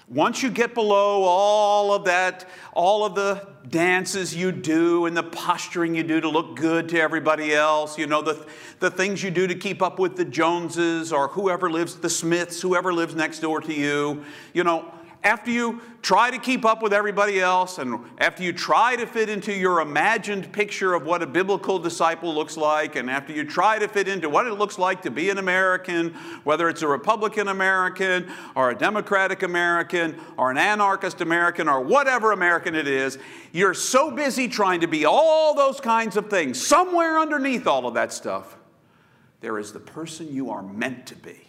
Once 0.07 0.43
you 0.43 0.51
get 0.51 0.75
below 0.75 1.23
all 1.23 1.91
of 1.91 2.05
that, 2.05 2.47
all 2.73 3.03
of 3.03 3.15
the 3.15 3.47
dances 3.67 4.35
you 4.35 4.51
do 4.51 5.07
and 5.07 5.17
the 5.17 5.23
posturing 5.23 5.95
you 5.95 6.03
do 6.03 6.21
to 6.21 6.29
look 6.29 6.55
good 6.55 6.87
to 6.87 7.01
everybody 7.01 7.55
else, 7.55 7.97
you 7.97 8.05
know, 8.05 8.21
the, 8.21 8.45
the 8.79 8.91
things 8.91 9.23
you 9.23 9.31
do 9.31 9.47
to 9.47 9.55
keep 9.55 9.81
up 9.81 9.97
with 9.97 10.15
the 10.15 10.23
Joneses 10.23 11.11
or 11.11 11.29
whoever 11.29 11.71
lives, 11.71 11.95
the 11.95 12.09
Smiths, 12.09 12.61
whoever 12.61 12.93
lives 12.93 13.15
next 13.15 13.39
door 13.39 13.59
to 13.61 13.73
you, 13.73 14.23
you 14.53 14.63
know, 14.63 14.93
after 15.25 15.49
you 15.49 15.81
try 16.03 16.29
to 16.29 16.37
keep 16.37 16.63
up 16.63 16.83
with 16.83 16.93
everybody 16.93 17.41
else 17.41 17.79
and 17.79 17.99
after 18.19 18.43
you 18.43 18.53
try 18.53 18.95
to 18.95 19.07
fit 19.07 19.27
into 19.27 19.51
your 19.51 19.81
imagined 19.81 20.53
picture 20.53 20.93
of 20.93 21.03
what 21.03 21.23
a 21.23 21.25
biblical 21.25 21.79
disciple 21.79 22.31
looks 22.31 22.55
like, 22.55 22.95
and 22.95 23.09
after 23.09 23.33
you 23.33 23.43
try 23.43 23.79
to 23.79 23.87
fit 23.87 24.07
into 24.07 24.29
what 24.29 24.45
it 24.45 24.53
looks 24.53 24.77
like 24.77 25.01
to 25.01 25.09
be 25.09 25.31
an 25.31 25.39
American, 25.39 26.13
whether 26.43 26.69
it's 26.69 26.83
a 26.83 26.87
Republican 26.87 27.47
American 27.47 28.31
or 28.55 28.69
a 28.69 28.77
Democratic 28.77 29.41
American 29.41 30.15
or 30.37 30.51
an 30.51 30.59
anarchist 30.59 31.21
American 31.21 31.67
or 31.67 31.81
whatever 31.81 32.31
American 32.31 32.75
it 32.75 32.87
is, 32.87 33.17
you're 33.51 33.73
so 33.73 34.11
busy 34.11 34.47
trying 34.47 34.81
to 34.81 34.87
be 34.87 35.05
all 35.05 35.55
those 35.55 35.81
kinds 35.81 36.17
of 36.17 36.29
things. 36.29 36.63
Somewhere 36.63 37.17
underneath 37.17 37.65
all 37.65 37.87
of 37.87 37.95
that 37.95 38.13
stuff, 38.13 38.57
there 39.41 39.57
is 39.57 39.73
the 39.73 39.79
person 39.79 40.31
you 40.31 40.51
are 40.51 40.61
meant 40.61 41.07
to 41.07 41.15
be 41.15 41.44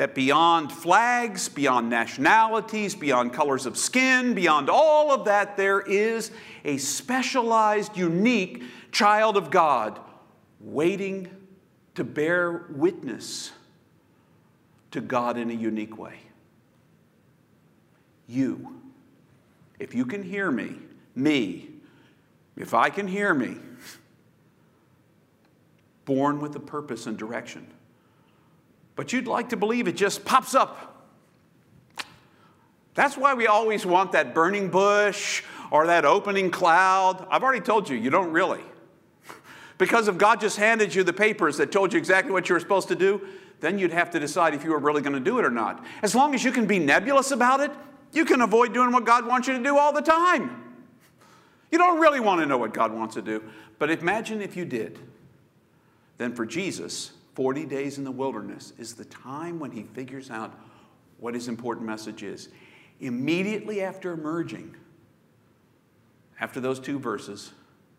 that 0.00 0.14
beyond 0.14 0.72
flags, 0.72 1.50
beyond 1.50 1.90
nationalities, 1.90 2.94
beyond 2.94 3.34
colors 3.34 3.66
of 3.66 3.76
skin, 3.76 4.32
beyond 4.32 4.70
all 4.70 5.12
of 5.12 5.26
that, 5.26 5.58
there 5.58 5.78
is 5.82 6.30
a 6.64 6.78
specialized, 6.78 7.98
unique 7.98 8.62
child 8.92 9.36
of 9.36 9.50
God 9.50 10.00
waiting 10.58 11.28
to 11.96 12.02
bear 12.02 12.64
witness 12.70 13.52
to 14.90 15.02
God 15.02 15.36
in 15.36 15.50
a 15.50 15.52
unique 15.52 15.98
way. 15.98 16.14
You, 18.26 18.80
if 19.78 19.94
you 19.94 20.06
can 20.06 20.22
hear 20.22 20.50
me, 20.50 20.76
me, 21.14 21.68
if 22.56 22.72
I 22.72 22.88
can 22.88 23.06
hear 23.06 23.34
me, 23.34 23.58
born 26.06 26.40
with 26.40 26.56
a 26.56 26.60
purpose 26.60 27.06
and 27.06 27.18
direction. 27.18 27.66
But 29.00 29.14
you'd 29.14 29.26
like 29.26 29.48
to 29.48 29.56
believe 29.56 29.88
it 29.88 29.96
just 29.96 30.26
pops 30.26 30.54
up. 30.54 31.08
That's 32.92 33.16
why 33.16 33.32
we 33.32 33.46
always 33.46 33.86
want 33.86 34.12
that 34.12 34.34
burning 34.34 34.68
bush 34.68 35.42
or 35.70 35.86
that 35.86 36.04
opening 36.04 36.50
cloud. 36.50 37.26
I've 37.30 37.42
already 37.42 37.62
told 37.62 37.88
you, 37.88 37.96
you 37.96 38.10
don't 38.10 38.30
really. 38.30 38.60
Because 39.78 40.06
if 40.06 40.18
God 40.18 40.38
just 40.38 40.58
handed 40.58 40.94
you 40.94 41.02
the 41.02 41.14
papers 41.14 41.56
that 41.56 41.72
told 41.72 41.94
you 41.94 41.98
exactly 41.98 42.30
what 42.30 42.46
you 42.50 42.54
were 42.54 42.60
supposed 42.60 42.88
to 42.88 42.94
do, 42.94 43.26
then 43.60 43.78
you'd 43.78 43.94
have 43.94 44.10
to 44.10 44.20
decide 44.20 44.52
if 44.52 44.64
you 44.64 44.70
were 44.70 44.78
really 44.78 45.00
going 45.00 45.14
to 45.14 45.18
do 45.18 45.38
it 45.38 45.46
or 45.46 45.50
not. 45.50 45.82
As 46.02 46.14
long 46.14 46.34
as 46.34 46.44
you 46.44 46.52
can 46.52 46.66
be 46.66 46.78
nebulous 46.78 47.30
about 47.30 47.60
it, 47.60 47.70
you 48.12 48.26
can 48.26 48.42
avoid 48.42 48.74
doing 48.74 48.92
what 48.92 49.06
God 49.06 49.24
wants 49.24 49.48
you 49.48 49.56
to 49.56 49.64
do 49.64 49.78
all 49.78 49.94
the 49.94 50.02
time. 50.02 50.74
You 51.72 51.78
don't 51.78 51.98
really 52.00 52.20
want 52.20 52.42
to 52.42 52.46
know 52.46 52.58
what 52.58 52.74
God 52.74 52.92
wants 52.92 53.14
to 53.14 53.22
do. 53.22 53.42
But 53.78 53.90
imagine 53.90 54.42
if 54.42 54.58
you 54.58 54.66
did. 54.66 54.98
Then 56.18 56.34
for 56.34 56.44
Jesus, 56.44 57.12
40 57.40 57.64
days 57.64 57.96
in 57.96 58.04
the 58.04 58.10
wilderness 58.10 58.74
is 58.76 58.92
the 58.92 59.06
time 59.06 59.58
when 59.58 59.70
he 59.70 59.82
figures 59.82 60.30
out 60.30 60.52
what 61.20 61.32
his 61.32 61.48
important 61.48 61.86
message 61.86 62.22
is. 62.22 62.50
Immediately 63.00 63.80
after 63.80 64.12
emerging, 64.12 64.76
after 66.38 66.60
those 66.60 66.78
two 66.78 66.98
verses, 66.98 67.52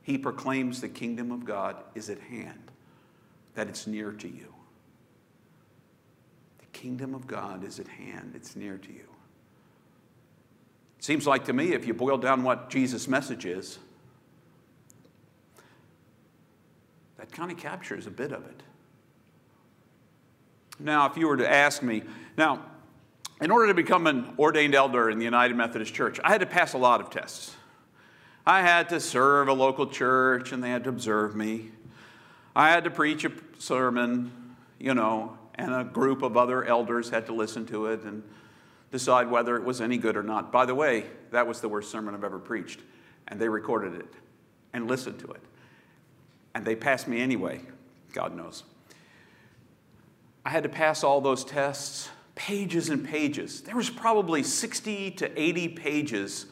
he 0.03 0.15
proclaims 0.15 0.79
the 0.79 0.89
kingdom 0.89 1.31
of 1.31 1.43
God 1.43 1.77
is 1.95 2.07
at 2.12 2.19
hand, 2.19 2.69
that 3.55 3.67
it's 3.67 3.88
near 3.88 4.12
to 4.12 4.27
you. 4.27 4.53
The 6.60 6.67
kingdom 6.67 7.15
of 7.15 7.25
God 7.25 7.63
is 7.63 7.79
at 7.79 7.88
hand, 7.88 8.33
it's 8.36 8.55
near 8.55 8.77
to 8.77 8.93
you. 8.93 9.07
It 11.00 11.03
Seems 11.03 11.25
like 11.25 11.45
to 11.45 11.53
me, 11.53 11.74
if 11.74 11.88
you 11.88 11.95
boil 11.95 12.19
down 12.19 12.43
what 12.43 12.69
Jesus' 12.69 13.07
message 13.07 13.48
is, 13.48 13.79
that 17.17 17.31
kind 17.31 17.51
of 17.51 17.57
captures 17.57 18.05
a 18.05 18.12
bit 18.12 18.31
of 18.31 18.45
it. 18.45 18.62
Now, 20.83 21.05
if 21.05 21.17
you 21.17 21.27
were 21.27 21.38
to 21.38 21.50
ask 21.50 21.83
me, 21.83 22.03
now, 22.38 22.65
in 23.39 23.51
order 23.51 23.67
to 23.67 23.73
become 23.73 24.07
an 24.07 24.33
ordained 24.38 24.75
elder 24.75 25.09
in 25.09 25.17
the 25.17 25.25
United 25.25 25.55
Methodist 25.55 25.93
Church, 25.93 26.19
I 26.23 26.29
had 26.31 26.41
to 26.41 26.47
pass 26.47 26.73
a 26.73 26.77
lot 26.77 27.01
of 27.01 27.09
tests. 27.09 27.55
I 28.45 28.61
had 28.61 28.89
to 28.89 29.00
serve 29.00 29.47
a 29.47 29.53
local 29.53 29.88
church 29.88 30.51
and 30.51 30.63
they 30.63 30.69
had 30.69 30.83
to 30.85 30.89
observe 30.89 31.35
me. 31.35 31.71
I 32.55 32.69
had 32.69 32.83
to 32.85 32.89
preach 32.89 33.23
a 33.23 33.31
sermon, 33.59 34.55
you 34.79 34.93
know, 34.93 35.38
and 35.55 35.73
a 35.73 35.83
group 35.83 36.23
of 36.23 36.38
other 36.38 36.63
elders 36.63 37.09
had 37.09 37.27
to 37.27 37.33
listen 37.33 37.65
to 37.67 37.88
it 37.88 38.01
and 38.03 38.23
decide 38.91 39.29
whether 39.29 39.55
it 39.55 39.63
was 39.63 39.79
any 39.79 39.97
good 39.97 40.17
or 40.17 40.23
not. 40.23 40.51
By 40.51 40.65
the 40.65 40.75
way, 40.75 41.05
that 41.31 41.47
was 41.47 41.61
the 41.61 41.69
worst 41.69 41.91
sermon 41.91 42.13
I've 42.13 42.23
ever 42.23 42.39
preached. 42.39 42.81
And 43.27 43.39
they 43.39 43.47
recorded 43.47 43.93
it 43.93 44.13
and 44.73 44.88
listened 44.88 45.19
to 45.19 45.27
it. 45.27 45.41
And 46.53 46.65
they 46.65 46.75
passed 46.75 47.07
me 47.07 47.21
anyway, 47.21 47.61
God 48.13 48.35
knows. 48.35 48.63
I 50.45 50.50
had 50.50 50.63
to 50.63 50.69
pass 50.69 51.03
all 51.03 51.21
those 51.21 51.43
tests, 51.43 52.10
pages 52.36 52.89
and 52.89 53.05
pages. 53.05 53.62
There 53.62 53.75
was 53.75 53.89
probably 53.89 54.43
60 54.43 55.12
to 55.12 55.39
80 55.39 55.69
pages 55.69 56.45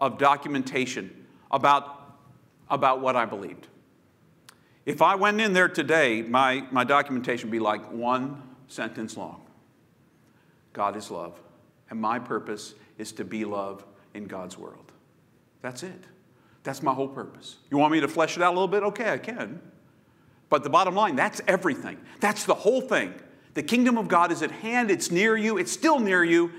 of 0.00 0.18
documentation 0.18 1.26
about, 1.50 2.18
about 2.70 3.00
what 3.00 3.16
I 3.16 3.26
believed. 3.26 3.68
If 4.86 5.02
I 5.02 5.14
went 5.14 5.40
in 5.40 5.52
there 5.52 5.68
today, 5.68 6.22
my, 6.22 6.66
my 6.70 6.84
documentation 6.84 7.48
would 7.48 7.52
be 7.52 7.58
like 7.58 7.90
one 7.90 8.42
sentence 8.68 9.16
long 9.16 9.42
God 10.72 10.96
is 10.96 11.10
love 11.10 11.40
and 11.90 12.00
my 12.00 12.18
purpose 12.18 12.74
is 12.98 13.12
to 13.12 13.24
be 13.24 13.44
love 13.44 13.84
in 14.14 14.24
God's 14.24 14.58
world. 14.58 14.92
That's 15.62 15.82
it. 15.82 16.04
That's 16.62 16.82
my 16.82 16.92
whole 16.92 17.08
purpose. 17.08 17.56
You 17.70 17.78
want 17.78 17.92
me 17.92 18.00
to 18.00 18.08
flesh 18.08 18.36
it 18.36 18.42
out 18.42 18.50
a 18.50 18.56
little 18.56 18.68
bit? 18.68 18.82
Okay, 18.82 19.12
I 19.12 19.18
can. 19.18 19.60
But 20.48 20.62
the 20.62 20.70
bottom 20.70 20.94
line, 20.94 21.16
that's 21.16 21.40
everything. 21.46 21.98
That's 22.20 22.44
the 22.44 22.54
whole 22.54 22.80
thing. 22.80 23.14
The 23.54 23.62
kingdom 23.62 23.98
of 23.98 24.08
God 24.08 24.32
is 24.32 24.42
at 24.42 24.50
hand, 24.50 24.90
it's 24.90 25.10
near 25.10 25.36
you, 25.36 25.58
it's 25.58 25.72
still 25.72 25.98
near 25.98 26.24
you 26.24 26.50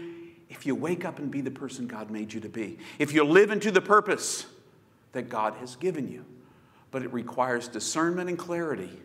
if 0.50 0.66
you 0.66 0.76
wake 0.76 1.06
up 1.06 1.20
and 1.20 1.30
be 1.30 1.42
the 1.42 1.52
person 1.52 1.88
God 1.88 2.10
made 2.10 2.34
you 2.34 2.40
to 2.42 2.50
be. 2.50 2.78
If 3.00 3.14
you 3.14 3.24
live 3.24 3.52
into 3.52 3.72
the 3.72 3.82
purpose 3.82 4.46
that 5.12 5.30
God 5.30 5.56
has 5.56 5.76
given 5.76 6.10
you. 6.10 6.26
But 6.92 7.04
it 7.04 7.12
requires 7.12 7.68
discernment 7.68 8.30
and 8.30 8.38
clarity 8.38 9.02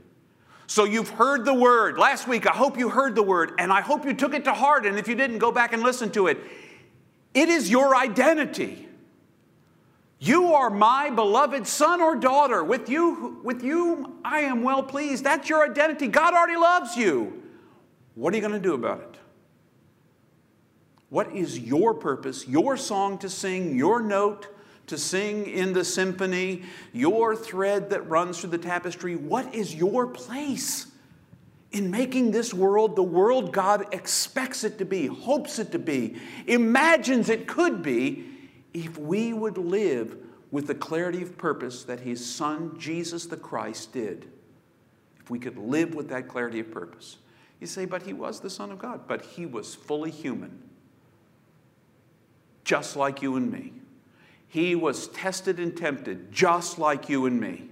so 0.71 0.85
you've 0.85 1.09
heard 1.09 1.45
the 1.45 1.53
word. 1.53 1.99
Last 1.99 2.29
week, 2.29 2.49
I 2.49 2.53
hope 2.53 2.79
you 2.79 2.91
heard 2.91 3.17
the 3.17 3.25
word, 3.25 3.55
and 3.59 3.73
I 3.73 3.81
hope 3.81 4.05
you 4.05 4.15
took 4.15 4.35
it 4.35 4.45
to 4.45 4.55
heart. 4.55 4.87
And 4.87 5.01
if 5.01 5.09
you 5.09 5.17
didn't, 5.17 5.39
go 5.39 5.51
back 5.51 5.73
and 5.73 5.83
listen 5.83 6.13
to 6.13 6.29
it. 6.29 6.39
It 7.35 7.49
is 7.49 7.69
your 7.69 7.97
identity. 7.97 8.87
You 10.21 10.55
are 10.55 10.71
my 10.71 11.11
beloved 11.11 11.67
son 11.67 12.01
or 12.01 12.15
daughter. 12.15 12.63
With 12.63 12.89
you, 12.89 13.41
with 13.43 13.65
you, 13.65 14.17
I 14.25 14.43
am 14.43 14.63
well 14.63 14.85
pleased. 14.85 15.25
That's 15.25 15.49
your 15.49 15.69
identity. 15.69 16.07
God 16.07 16.35
already 16.35 16.57
loves 16.57 16.97
you. 16.97 17.40
What 18.15 18.33
are 18.33 18.37
you 18.37 18.43
going 18.43 18.55
to 18.55 18.61
do 18.61 18.75
about 18.75 19.01
it? 19.01 19.17
What 21.09 21.35
is 21.35 21.59
your 21.59 21.95
purpose, 21.95 22.47
your 22.47 22.77
song 22.77 23.19
to 23.19 23.29
sing, 23.29 23.77
your 23.77 24.01
note 24.01 24.49
to 24.91 24.99
sing 24.99 25.47
in 25.47 25.73
the 25.73 25.85
symphony, 25.85 26.65
your 26.93 27.37
thread 27.37 27.91
that 27.91 28.09
runs 28.09 28.41
through 28.41 28.51
the 28.51 28.59
tapestry. 28.59 29.15
What 29.15 29.55
is 29.55 29.73
your 29.73 30.09
place 30.09 30.89
in 31.71 31.93
making 31.93 32.33
this 32.33 32.53
world 32.53 32.97
the 32.97 33.03
world 33.03 33.53
God 33.53 33.95
expects 33.95 34.65
it 34.65 34.79
to 34.79 34.85
be, 34.85 35.07
hopes 35.07 35.61
it 35.61 35.71
to 35.73 35.79
be, 35.79 36.17
imagines 36.49 37.29
it 37.29 37.47
could 37.47 37.85
be, 37.85 38.27
if 38.75 38.99
we 38.99 39.33
would 39.33 39.59
live 39.59 40.17
with 40.51 40.67
the 40.67 40.75
clarity 40.75 41.23
of 41.23 41.39
purpose 41.39 41.85
that 41.85 42.01
His 42.01 42.25
Son, 42.29 42.77
Jesus 42.77 43.27
the 43.27 43.37
Christ, 43.37 43.93
did? 43.93 44.29
If 45.21 45.31
we 45.31 45.39
could 45.39 45.57
live 45.57 45.95
with 45.95 46.09
that 46.09 46.27
clarity 46.27 46.59
of 46.59 46.73
purpose. 46.73 47.19
You 47.61 47.67
say, 47.67 47.85
but 47.85 48.03
He 48.03 48.13
was 48.13 48.41
the 48.41 48.51
Son 48.51 48.73
of 48.73 48.79
God, 48.79 49.03
but 49.07 49.23
He 49.23 49.47
was 49.47 49.75
fully 49.75 50.11
human, 50.11 50.63
just 52.65 52.97
like 52.97 53.23
you 53.23 53.37
and 53.37 53.51
me. 53.51 53.73
He 54.49 54.75
was 54.75 55.07
tested 55.09 55.61
and 55.61 55.77
tempted 55.77 56.33
just 56.33 56.79
like 56.79 57.09
you 57.09 57.27
and 57.27 57.39
me. 57.39 57.69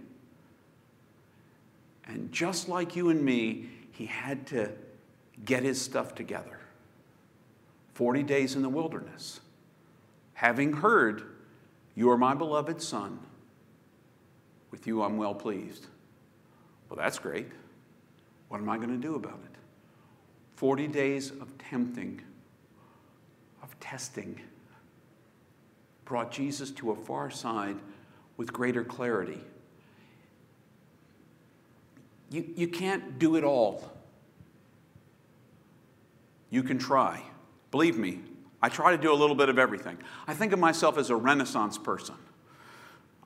And 2.07 2.33
just 2.33 2.68
like 2.68 2.94
you 2.94 3.11
and 3.11 3.22
me, 3.22 3.68
he 3.90 4.07
had 4.07 4.46
to 4.48 4.70
get 5.44 5.64
his 5.64 5.81
stuff 5.81 6.14
together. 6.14 6.59
40 7.94 8.22
days 8.22 8.55
in 8.55 8.62
the 8.62 8.68
wilderness. 8.68 9.40
Having 10.35 10.74
heard, 10.74 11.24
You 11.96 12.11
are 12.11 12.16
my 12.16 12.33
beloved 12.33 12.81
Son, 12.81 13.18
with 14.70 14.87
you 14.87 15.03
I'm 15.03 15.16
well 15.16 15.35
pleased. 15.35 15.87
Well, 16.88 16.96
that's 16.96 17.18
great. 17.18 17.48
What 18.48 18.59
am 18.61 18.70
I 18.70 18.77
going 18.77 18.90
to 18.90 18.96
do 18.96 19.16
about 19.16 19.40
it? 19.44 19.59
40 20.59 20.88
days 20.88 21.31
of 21.31 21.57
tempting, 21.57 22.21
of 23.62 23.79
testing 23.79 24.40
brought 26.05 26.33
Jesus 26.33 26.73
to 26.73 26.90
a 26.90 26.97
far 26.97 27.31
side 27.31 27.77
with 28.37 28.53
greater 28.53 28.83
clarity. 28.83 29.38
You, 32.33 32.44
you 32.57 32.66
can't 32.66 33.21
do 33.21 33.37
it 33.37 33.44
all. 33.44 33.88
You 36.51 36.64
can 36.64 36.77
try. 36.77 37.23
Believe 37.71 37.97
me, 37.97 38.18
I 38.61 38.68
try 38.68 38.90
to 38.90 38.99
do 38.99 39.12
a 39.12 39.14
little 39.14 39.37
bit 39.37 39.49
of 39.49 39.61
everything. 39.61 39.97
I 40.27 40.35
think 40.35 40.53
of 40.53 40.59
myself 40.59 40.99
as 40.99 41.11
a 41.11 41.16
Renaissance 41.16 41.79
person. 41.79 42.16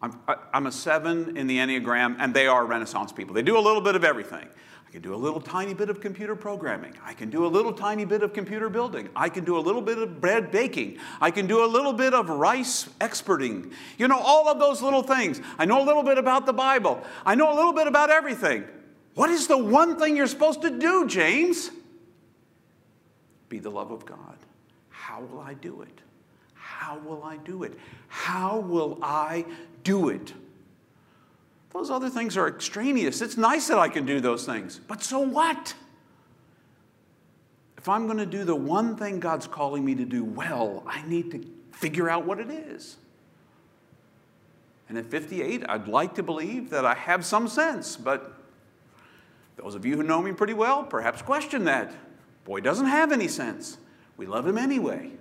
I'm, 0.02 0.20
I, 0.28 0.36
am 0.52 0.66
a 0.66 0.72
seven 0.72 1.34
in 1.38 1.46
the 1.46 1.56
Enneagram, 1.56 2.16
and 2.18 2.34
they 2.34 2.46
are 2.46 2.66
Renaissance 2.66 3.10
people. 3.10 3.34
They 3.34 3.40
do 3.40 3.56
a 3.56 3.60
little 3.60 3.80
bit 3.80 3.96
of 3.96 4.04
everything. 4.04 4.50
I 4.92 5.00
can 5.00 5.00
do 5.00 5.14
a 5.14 5.16
little 5.16 5.40
tiny 5.40 5.72
bit 5.72 5.88
of 5.88 6.02
computer 6.02 6.36
programming. 6.36 6.92
I 7.02 7.14
can 7.14 7.30
do 7.30 7.46
a 7.46 7.48
little 7.48 7.72
tiny 7.72 8.04
bit 8.04 8.22
of 8.22 8.34
computer 8.34 8.68
building. 8.68 9.08
I 9.16 9.30
can 9.30 9.42
do 9.42 9.56
a 9.56 9.58
little 9.58 9.80
bit 9.80 9.96
of 9.96 10.20
bread 10.20 10.50
baking. 10.50 10.98
I 11.18 11.30
can 11.30 11.46
do 11.46 11.64
a 11.64 11.66
little 11.66 11.94
bit 11.94 12.12
of 12.12 12.28
rice 12.28 12.90
experting. 13.00 13.72
You 13.96 14.06
know, 14.06 14.18
all 14.18 14.50
of 14.50 14.58
those 14.58 14.82
little 14.82 15.02
things. 15.02 15.40
I 15.58 15.64
know 15.64 15.82
a 15.82 15.86
little 15.86 16.02
bit 16.02 16.18
about 16.18 16.44
the 16.44 16.52
Bible. 16.52 17.02
I 17.24 17.34
know 17.34 17.54
a 17.54 17.56
little 17.56 17.72
bit 17.72 17.86
about 17.86 18.10
everything. 18.10 18.64
What 19.14 19.30
is 19.30 19.46
the 19.46 19.56
one 19.56 19.98
thing 19.98 20.14
you're 20.14 20.26
supposed 20.26 20.60
to 20.60 20.68
do, 20.68 21.06
James? 21.06 21.70
Be 23.48 23.60
the 23.60 23.70
love 23.70 23.92
of 23.92 24.04
God. 24.04 24.36
How 24.90 25.22
will 25.22 25.40
I 25.40 25.54
do 25.54 25.80
it? 25.80 26.02
How 26.52 26.98
will 26.98 27.24
I 27.24 27.38
do 27.38 27.62
it? 27.62 27.78
How 28.08 28.58
will 28.58 28.98
I 29.00 29.46
do 29.84 30.10
it? 30.10 30.34
Those 31.72 31.90
other 31.90 32.10
things 32.10 32.36
are 32.36 32.48
extraneous. 32.48 33.22
It's 33.22 33.36
nice 33.36 33.68
that 33.68 33.78
I 33.78 33.88
can 33.88 34.04
do 34.04 34.20
those 34.20 34.44
things, 34.44 34.80
but 34.86 35.02
so 35.02 35.20
what? 35.20 35.74
If 37.78 37.88
I'm 37.88 38.06
going 38.06 38.18
to 38.18 38.26
do 38.26 38.44
the 38.44 38.54
one 38.54 38.94
thing 38.94 39.18
God's 39.18 39.46
calling 39.46 39.84
me 39.84 39.94
to 39.96 40.04
do 40.04 40.22
well, 40.22 40.84
I 40.86 41.02
need 41.06 41.30
to 41.32 41.44
figure 41.72 42.08
out 42.08 42.24
what 42.26 42.38
it 42.38 42.50
is. 42.50 42.96
And 44.88 44.98
at 44.98 45.06
58, 45.06 45.64
I'd 45.68 45.88
like 45.88 46.14
to 46.16 46.22
believe 46.22 46.70
that 46.70 46.84
I 46.84 46.94
have 46.94 47.24
some 47.24 47.48
sense, 47.48 47.96
but 47.96 48.36
Those 49.56 49.74
of 49.74 49.84
you 49.84 49.96
who 49.96 50.02
know 50.02 50.22
me 50.22 50.32
pretty 50.32 50.54
well 50.54 50.84
perhaps 50.84 51.22
question 51.22 51.64
that. 51.64 51.92
Boy 52.44 52.60
doesn't 52.60 52.86
have 52.86 53.12
any 53.12 53.28
sense. 53.28 53.78
We 54.16 54.26
love 54.26 54.46
him 54.46 54.58
anyway. 54.58 55.12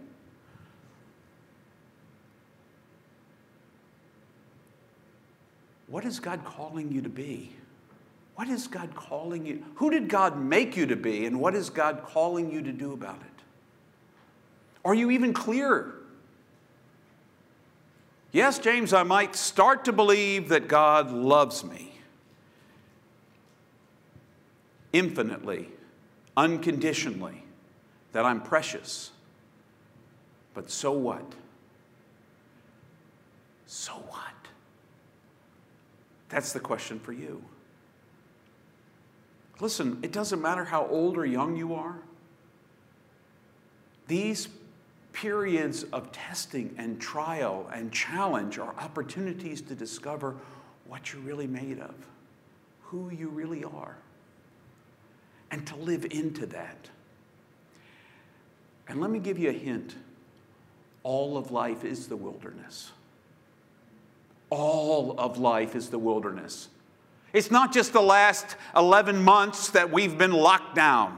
What 5.91 6.05
is 6.05 6.21
God 6.21 6.45
calling 6.45 6.89
you 6.89 7.01
to 7.01 7.09
be? 7.09 7.51
What 8.35 8.47
is 8.47 8.65
God 8.65 8.95
calling 8.95 9.45
you? 9.45 9.63
Who 9.75 9.91
did 9.91 10.07
God 10.07 10.39
make 10.39 10.77
you 10.77 10.85
to 10.87 10.95
be, 10.95 11.25
and 11.25 11.39
what 11.39 11.53
is 11.53 11.69
God 11.69 12.03
calling 12.05 12.49
you 12.49 12.61
to 12.61 12.71
do 12.71 12.93
about 12.93 13.17
it? 13.17 13.43
Are 14.85 14.95
you 14.95 15.11
even 15.11 15.33
clear? 15.33 15.93
Yes, 18.31 18.57
James, 18.57 18.93
I 18.93 19.03
might 19.03 19.35
start 19.35 19.83
to 19.85 19.91
believe 19.91 20.47
that 20.47 20.69
God 20.69 21.11
loves 21.11 21.63
me 21.65 21.91
infinitely, 24.93 25.67
unconditionally, 26.37 27.43
that 28.13 28.25
I'm 28.25 28.41
precious. 28.41 29.11
But 30.53 30.71
so 30.71 30.93
what? 30.93 31.33
So 33.67 33.91
what? 33.91 34.30
That's 36.31 36.53
the 36.53 36.61
question 36.61 36.99
for 36.99 37.11
you. 37.11 37.43
Listen, 39.59 39.99
it 40.01 40.11
doesn't 40.11 40.41
matter 40.41 40.63
how 40.63 40.87
old 40.87 41.17
or 41.17 41.25
young 41.25 41.55
you 41.57 41.75
are. 41.75 41.97
These 44.07 44.47
periods 45.11 45.83
of 45.83 46.11
testing 46.13 46.73
and 46.77 46.99
trial 47.01 47.69
and 47.73 47.91
challenge 47.91 48.57
are 48.57 48.73
opportunities 48.79 49.61
to 49.61 49.75
discover 49.75 50.37
what 50.87 51.11
you're 51.11 51.21
really 51.21 51.47
made 51.47 51.79
of, 51.79 51.93
who 52.83 53.11
you 53.11 53.27
really 53.27 53.65
are, 53.65 53.97
and 55.51 55.67
to 55.67 55.75
live 55.75 56.05
into 56.11 56.45
that. 56.47 56.89
And 58.87 59.01
let 59.01 59.11
me 59.11 59.19
give 59.19 59.37
you 59.37 59.49
a 59.49 59.53
hint 59.53 59.95
all 61.03 61.37
of 61.37 61.51
life 61.51 61.83
is 61.83 62.07
the 62.07 62.15
wilderness. 62.15 62.91
All 64.51 65.15
of 65.17 65.39
life 65.39 65.75
is 65.75 65.89
the 65.89 65.97
wilderness. 65.97 66.67
It's 67.33 67.49
not 67.49 67.73
just 67.73 67.93
the 67.93 68.01
last 68.01 68.57
11 68.75 69.23
months 69.23 69.69
that 69.69 69.91
we've 69.91 70.17
been 70.17 70.33
locked 70.33 70.75
down. 70.75 71.17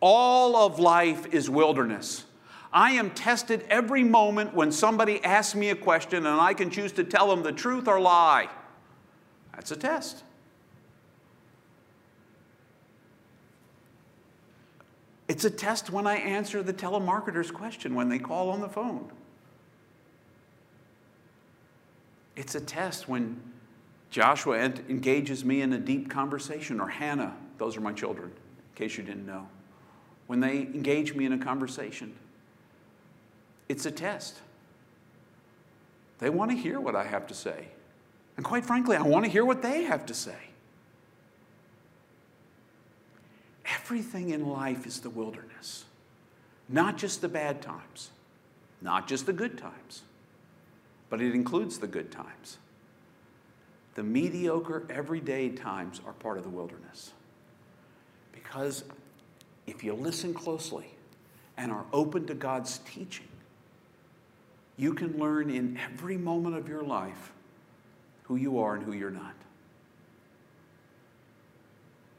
All 0.00 0.54
of 0.56 0.78
life 0.78 1.26
is 1.34 1.50
wilderness. 1.50 2.24
I 2.72 2.92
am 2.92 3.10
tested 3.10 3.64
every 3.68 4.04
moment 4.04 4.54
when 4.54 4.70
somebody 4.70 5.22
asks 5.24 5.56
me 5.56 5.70
a 5.70 5.74
question 5.74 6.26
and 6.26 6.40
I 6.40 6.54
can 6.54 6.70
choose 6.70 6.92
to 6.92 7.04
tell 7.04 7.28
them 7.28 7.42
the 7.42 7.52
truth 7.52 7.88
or 7.88 8.00
lie. 8.00 8.48
That's 9.52 9.72
a 9.72 9.76
test. 9.76 10.22
It's 15.26 15.44
a 15.44 15.50
test 15.50 15.90
when 15.90 16.06
I 16.06 16.16
answer 16.16 16.62
the 16.62 16.72
telemarketer's 16.72 17.50
question 17.50 17.96
when 17.96 18.08
they 18.08 18.20
call 18.20 18.50
on 18.50 18.60
the 18.60 18.68
phone. 18.68 19.10
It's 22.38 22.54
a 22.54 22.60
test 22.60 23.08
when 23.08 23.40
Joshua 24.10 24.58
engages 24.60 25.44
me 25.44 25.60
in 25.60 25.72
a 25.72 25.78
deep 25.78 26.08
conversation, 26.08 26.80
or 26.80 26.86
Hannah, 26.86 27.36
those 27.58 27.76
are 27.76 27.80
my 27.80 27.92
children, 27.92 28.30
in 28.30 28.76
case 28.76 28.96
you 28.96 29.02
didn't 29.02 29.26
know. 29.26 29.48
When 30.28 30.38
they 30.38 30.58
engage 30.58 31.14
me 31.14 31.26
in 31.26 31.32
a 31.32 31.38
conversation, 31.38 32.14
it's 33.68 33.86
a 33.86 33.90
test. 33.90 34.38
They 36.20 36.30
want 36.30 36.52
to 36.52 36.56
hear 36.56 36.78
what 36.78 36.94
I 36.94 37.04
have 37.04 37.26
to 37.26 37.34
say. 37.34 37.66
And 38.36 38.46
quite 38.46 38.64
frankly, 38.64 38.96
I 38.96 39.02
want 39.02 39.24
to 39.24 39.30
hear 39.30 39.44
what 39.44 39.60
they 39.60 39.82
have 39.82 40.06
to 40.06 40.14
say. 40.14 40.38
Everything 43.66 44.30
in 44.30 44.46
life 44.46 44.86
is 44.86 45.00
the 45.00 45.10
wilderness, 45.10 45.86
not 46.68 46.98
just 46.98 47.20
the 47.20 47.28
bad 47.28 47.60
times, 47.60 48.10
not 48.80 49.08
just 49.08 49.26
the 49.26 49.32
good 49.32 49.58
times, 49.58 50.02
but 51.10 51.20
it 51.20 51.34
includes 51.34 51.78
the 51.78 51.86
good 51.86 52.10
times. 52.10 52.58
The 53.94 54.02
mediocre, 54.02 54.86
everyday 54.90 55.48
times 55.48 56.00
are 56.06 56.12
part 56.12 56.38
of 56.38 56.44
the 56.44 56.50
wilderness. 56.50 57.12
Because 58.32 58.84
if 59.66 59.82
you 59.82 59.94
listen 59.94 60.32
closely 60.34 60.86
and 61.56 61.72
are 61.72 61.84
open 61.92 62.26
to 62.26 62.34
God's 62.34 62.78
teaching, 62.78 63.26
you 64.76 64.94
can 64.94 65.18
learn 65.18 65.50
in 65.50 65.76
every 65.78 66.16
moment 66.16 66.56
of 66.56 66.68
your 66.68 66.82
life 66.82 67.32
who 68.24 68.36
you 68.36 68.60
are 68.60 68.76
and 68.76 68.84
who 68.84 68.92
you're 68.92 69.10
not, 69.10 69.34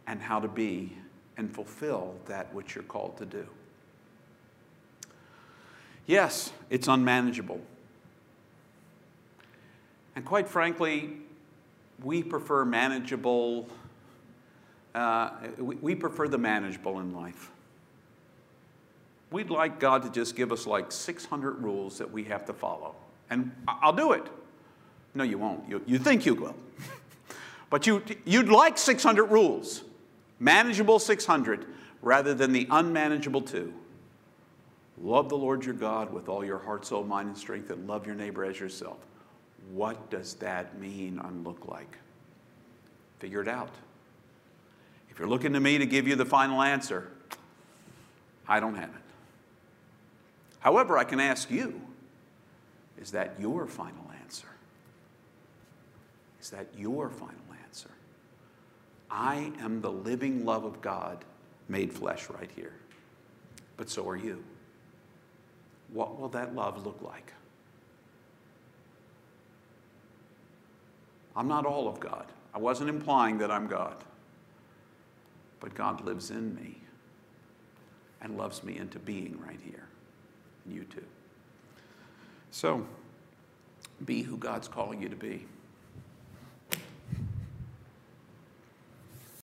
and 0.07 0.21
how 0.21 0.39
to 0.39 0.47
be 0.47 0.91
and 1.37 1.53
fulfill 1.53 2.15
that 2.25 2.53
which 2.53 2.75
you're 2.75 2.83
called 2.83 3.17
to 3.17 3.25
do. 3.25 3.47
Yes, 6.05 6.51
it's 6.69 6.87
unmanageable. 6.87 7.61
And 10.15 10.25
quite 10.25 10.47
frankly, 10.47 11.17
we 12.03 12.23
prefer 12.23 12.65
manageable, 12.65 13.67
uh, 14.95 15.31
we, 15.57 15.75
we 15.75 15.95
prefer 15.95 16.27
the 16.27 16.37
manageable 16.37 16.99
in 16.99 17.13
life. 17.13 17.51
We'd 19.31 19.49
like 19.49 19.79
God 19.79 20.03
to 20.03 20.09
just 20.09 20.35
give 20.35 20.51
us 20.51 20.65
like 20.65 20.91
600 20.91 21.63
rules 21.63 21.97
that 21.99 22.11
we 22.11 22.23
have 22.25 22.45
to 22.45 22.53
follow. 22.53 22.95
And 23.29 23.51
I'll 23.67 23.93
do 23.93 24.13
it. 24.13 24.25
No, 25.13 25.23
you 25.23 25.37
won't. 25.37 25.69
You, 25.69 25.81
you 25.85 25.99
think 25.99 26.25
you 26.25 26.33
will. 26.33 26.55
but 27.69 27.85
you, 27.85 28.03
you'd 28.25 28.49
like 28.49 28.77
600 28.77 29.25
rules 29.25 29.83
manageable 30.39 30.99
600 30.99 31.65
rather 32.01 32.33
than 32.33 32.53
the 32.53 32.67
unmanageable 32.71 33.41
two. 33.41 33.73
Love 35.01 35.29
the 35.29 35.37
Lord 35.37 35.65
your 35.65 35.75
God 35.75 36.11
with 36.11 36.27
all 36.29 36.43
your 36.43 36.59
heart, 36.59 36.85
soul, 36.85 37.03
mind, 37.03 37.29
and 37.29 37.37
strength, 37.37 37.69
and 37.69 37.87
love 37.87 38.05
your 38.05 38.15
neighbor 38.15 38.43
as 38.43 38.59
yourself. 38.59 38.97
What 39.71 40.09
does 40.09 40.35
that 40.35 40.79
mean 40.79 41.19
and 41.23 41.45
look 41.45 41.67
like? 41.67 41.97
Figure 43.19 43.41
it 43.41 43.47
out. 43.47 43.71
If 45.09 45.19
you're 45.19 45.27
looking 45.27 45.53
to 45.53 45.59
me 45.59 45.77
to 45.77 45.85
give 45.85 46.07
you 46.07 46.15
the 46.15 46.25
final 46.25 46.61
answer, 46.61 47.09
I 48.47 48.59
don't 48.59 48.75
have 48.75 48.89
it. 48.89 48.95
However, 50.59 50.97
I 50.97 51.03
can 51.03 51.19
ask 51.19 51.49
you 51.51 51.81
is 52.99 53.11
that 53.11 53.35
your 53.39 53.65
final 53.65 54.11
answer? 54.21 54.47
Is 56.41 56.49
that 56.49 56.67
your 56.77 57.09
final 57.09 57.35
answer? 57.63 57.91
I 59.09 59.51
am 59.61 59.81
the 59.81 59.91
living 59.91 60.45
love 60.45 60.65
of 60.65 60.81
God 60.81 61.23
made 61.69 61.93
flesh 61.93 62.29
right 62.29 62.49
here. 62.55 62.73
But 63.77 63.89
so 63.89 64.07
are 64.09 64.17
you. 64.17 64.43
What 65.93 66.19
will 66.19 66.29
that 66.29 66.55
love 66.55 66.85
look 66.85 67.01
like? 67.01 67.33
I'm 71.39 71.47
not 71.47 71.65
all 71.65 71.87
of 71.87 72.01
God. 72.01 72.25
I 72.53 72.57
wasn't 72.57 72.89
implying 72.89 73.37
that 73.37 73.49
I'm 73.49 73.65
God. 73.65 73.95
But 75.61 75.73
God 75.73 76.01
lives 76.01 76.31
in 76.31 76.53
me 76.53 76.81
and 78.21 78.37
loves 78.37 78.61
me 78.61 78.77
into 78.77 78.99
being 78.99 79.39
right 79.47 79.59
here. 79.63 79.87
And 80.65 80.75
you 80.75 80.83
too. 80.83 81.05
So, 82.51 82.85
be 84.03 84.21
who 84.21 84.35
God's 84.35 84.67
calling 84.67 85.01
you 85.01 85.07
to 85.07 85.15
be. 85.15 85.45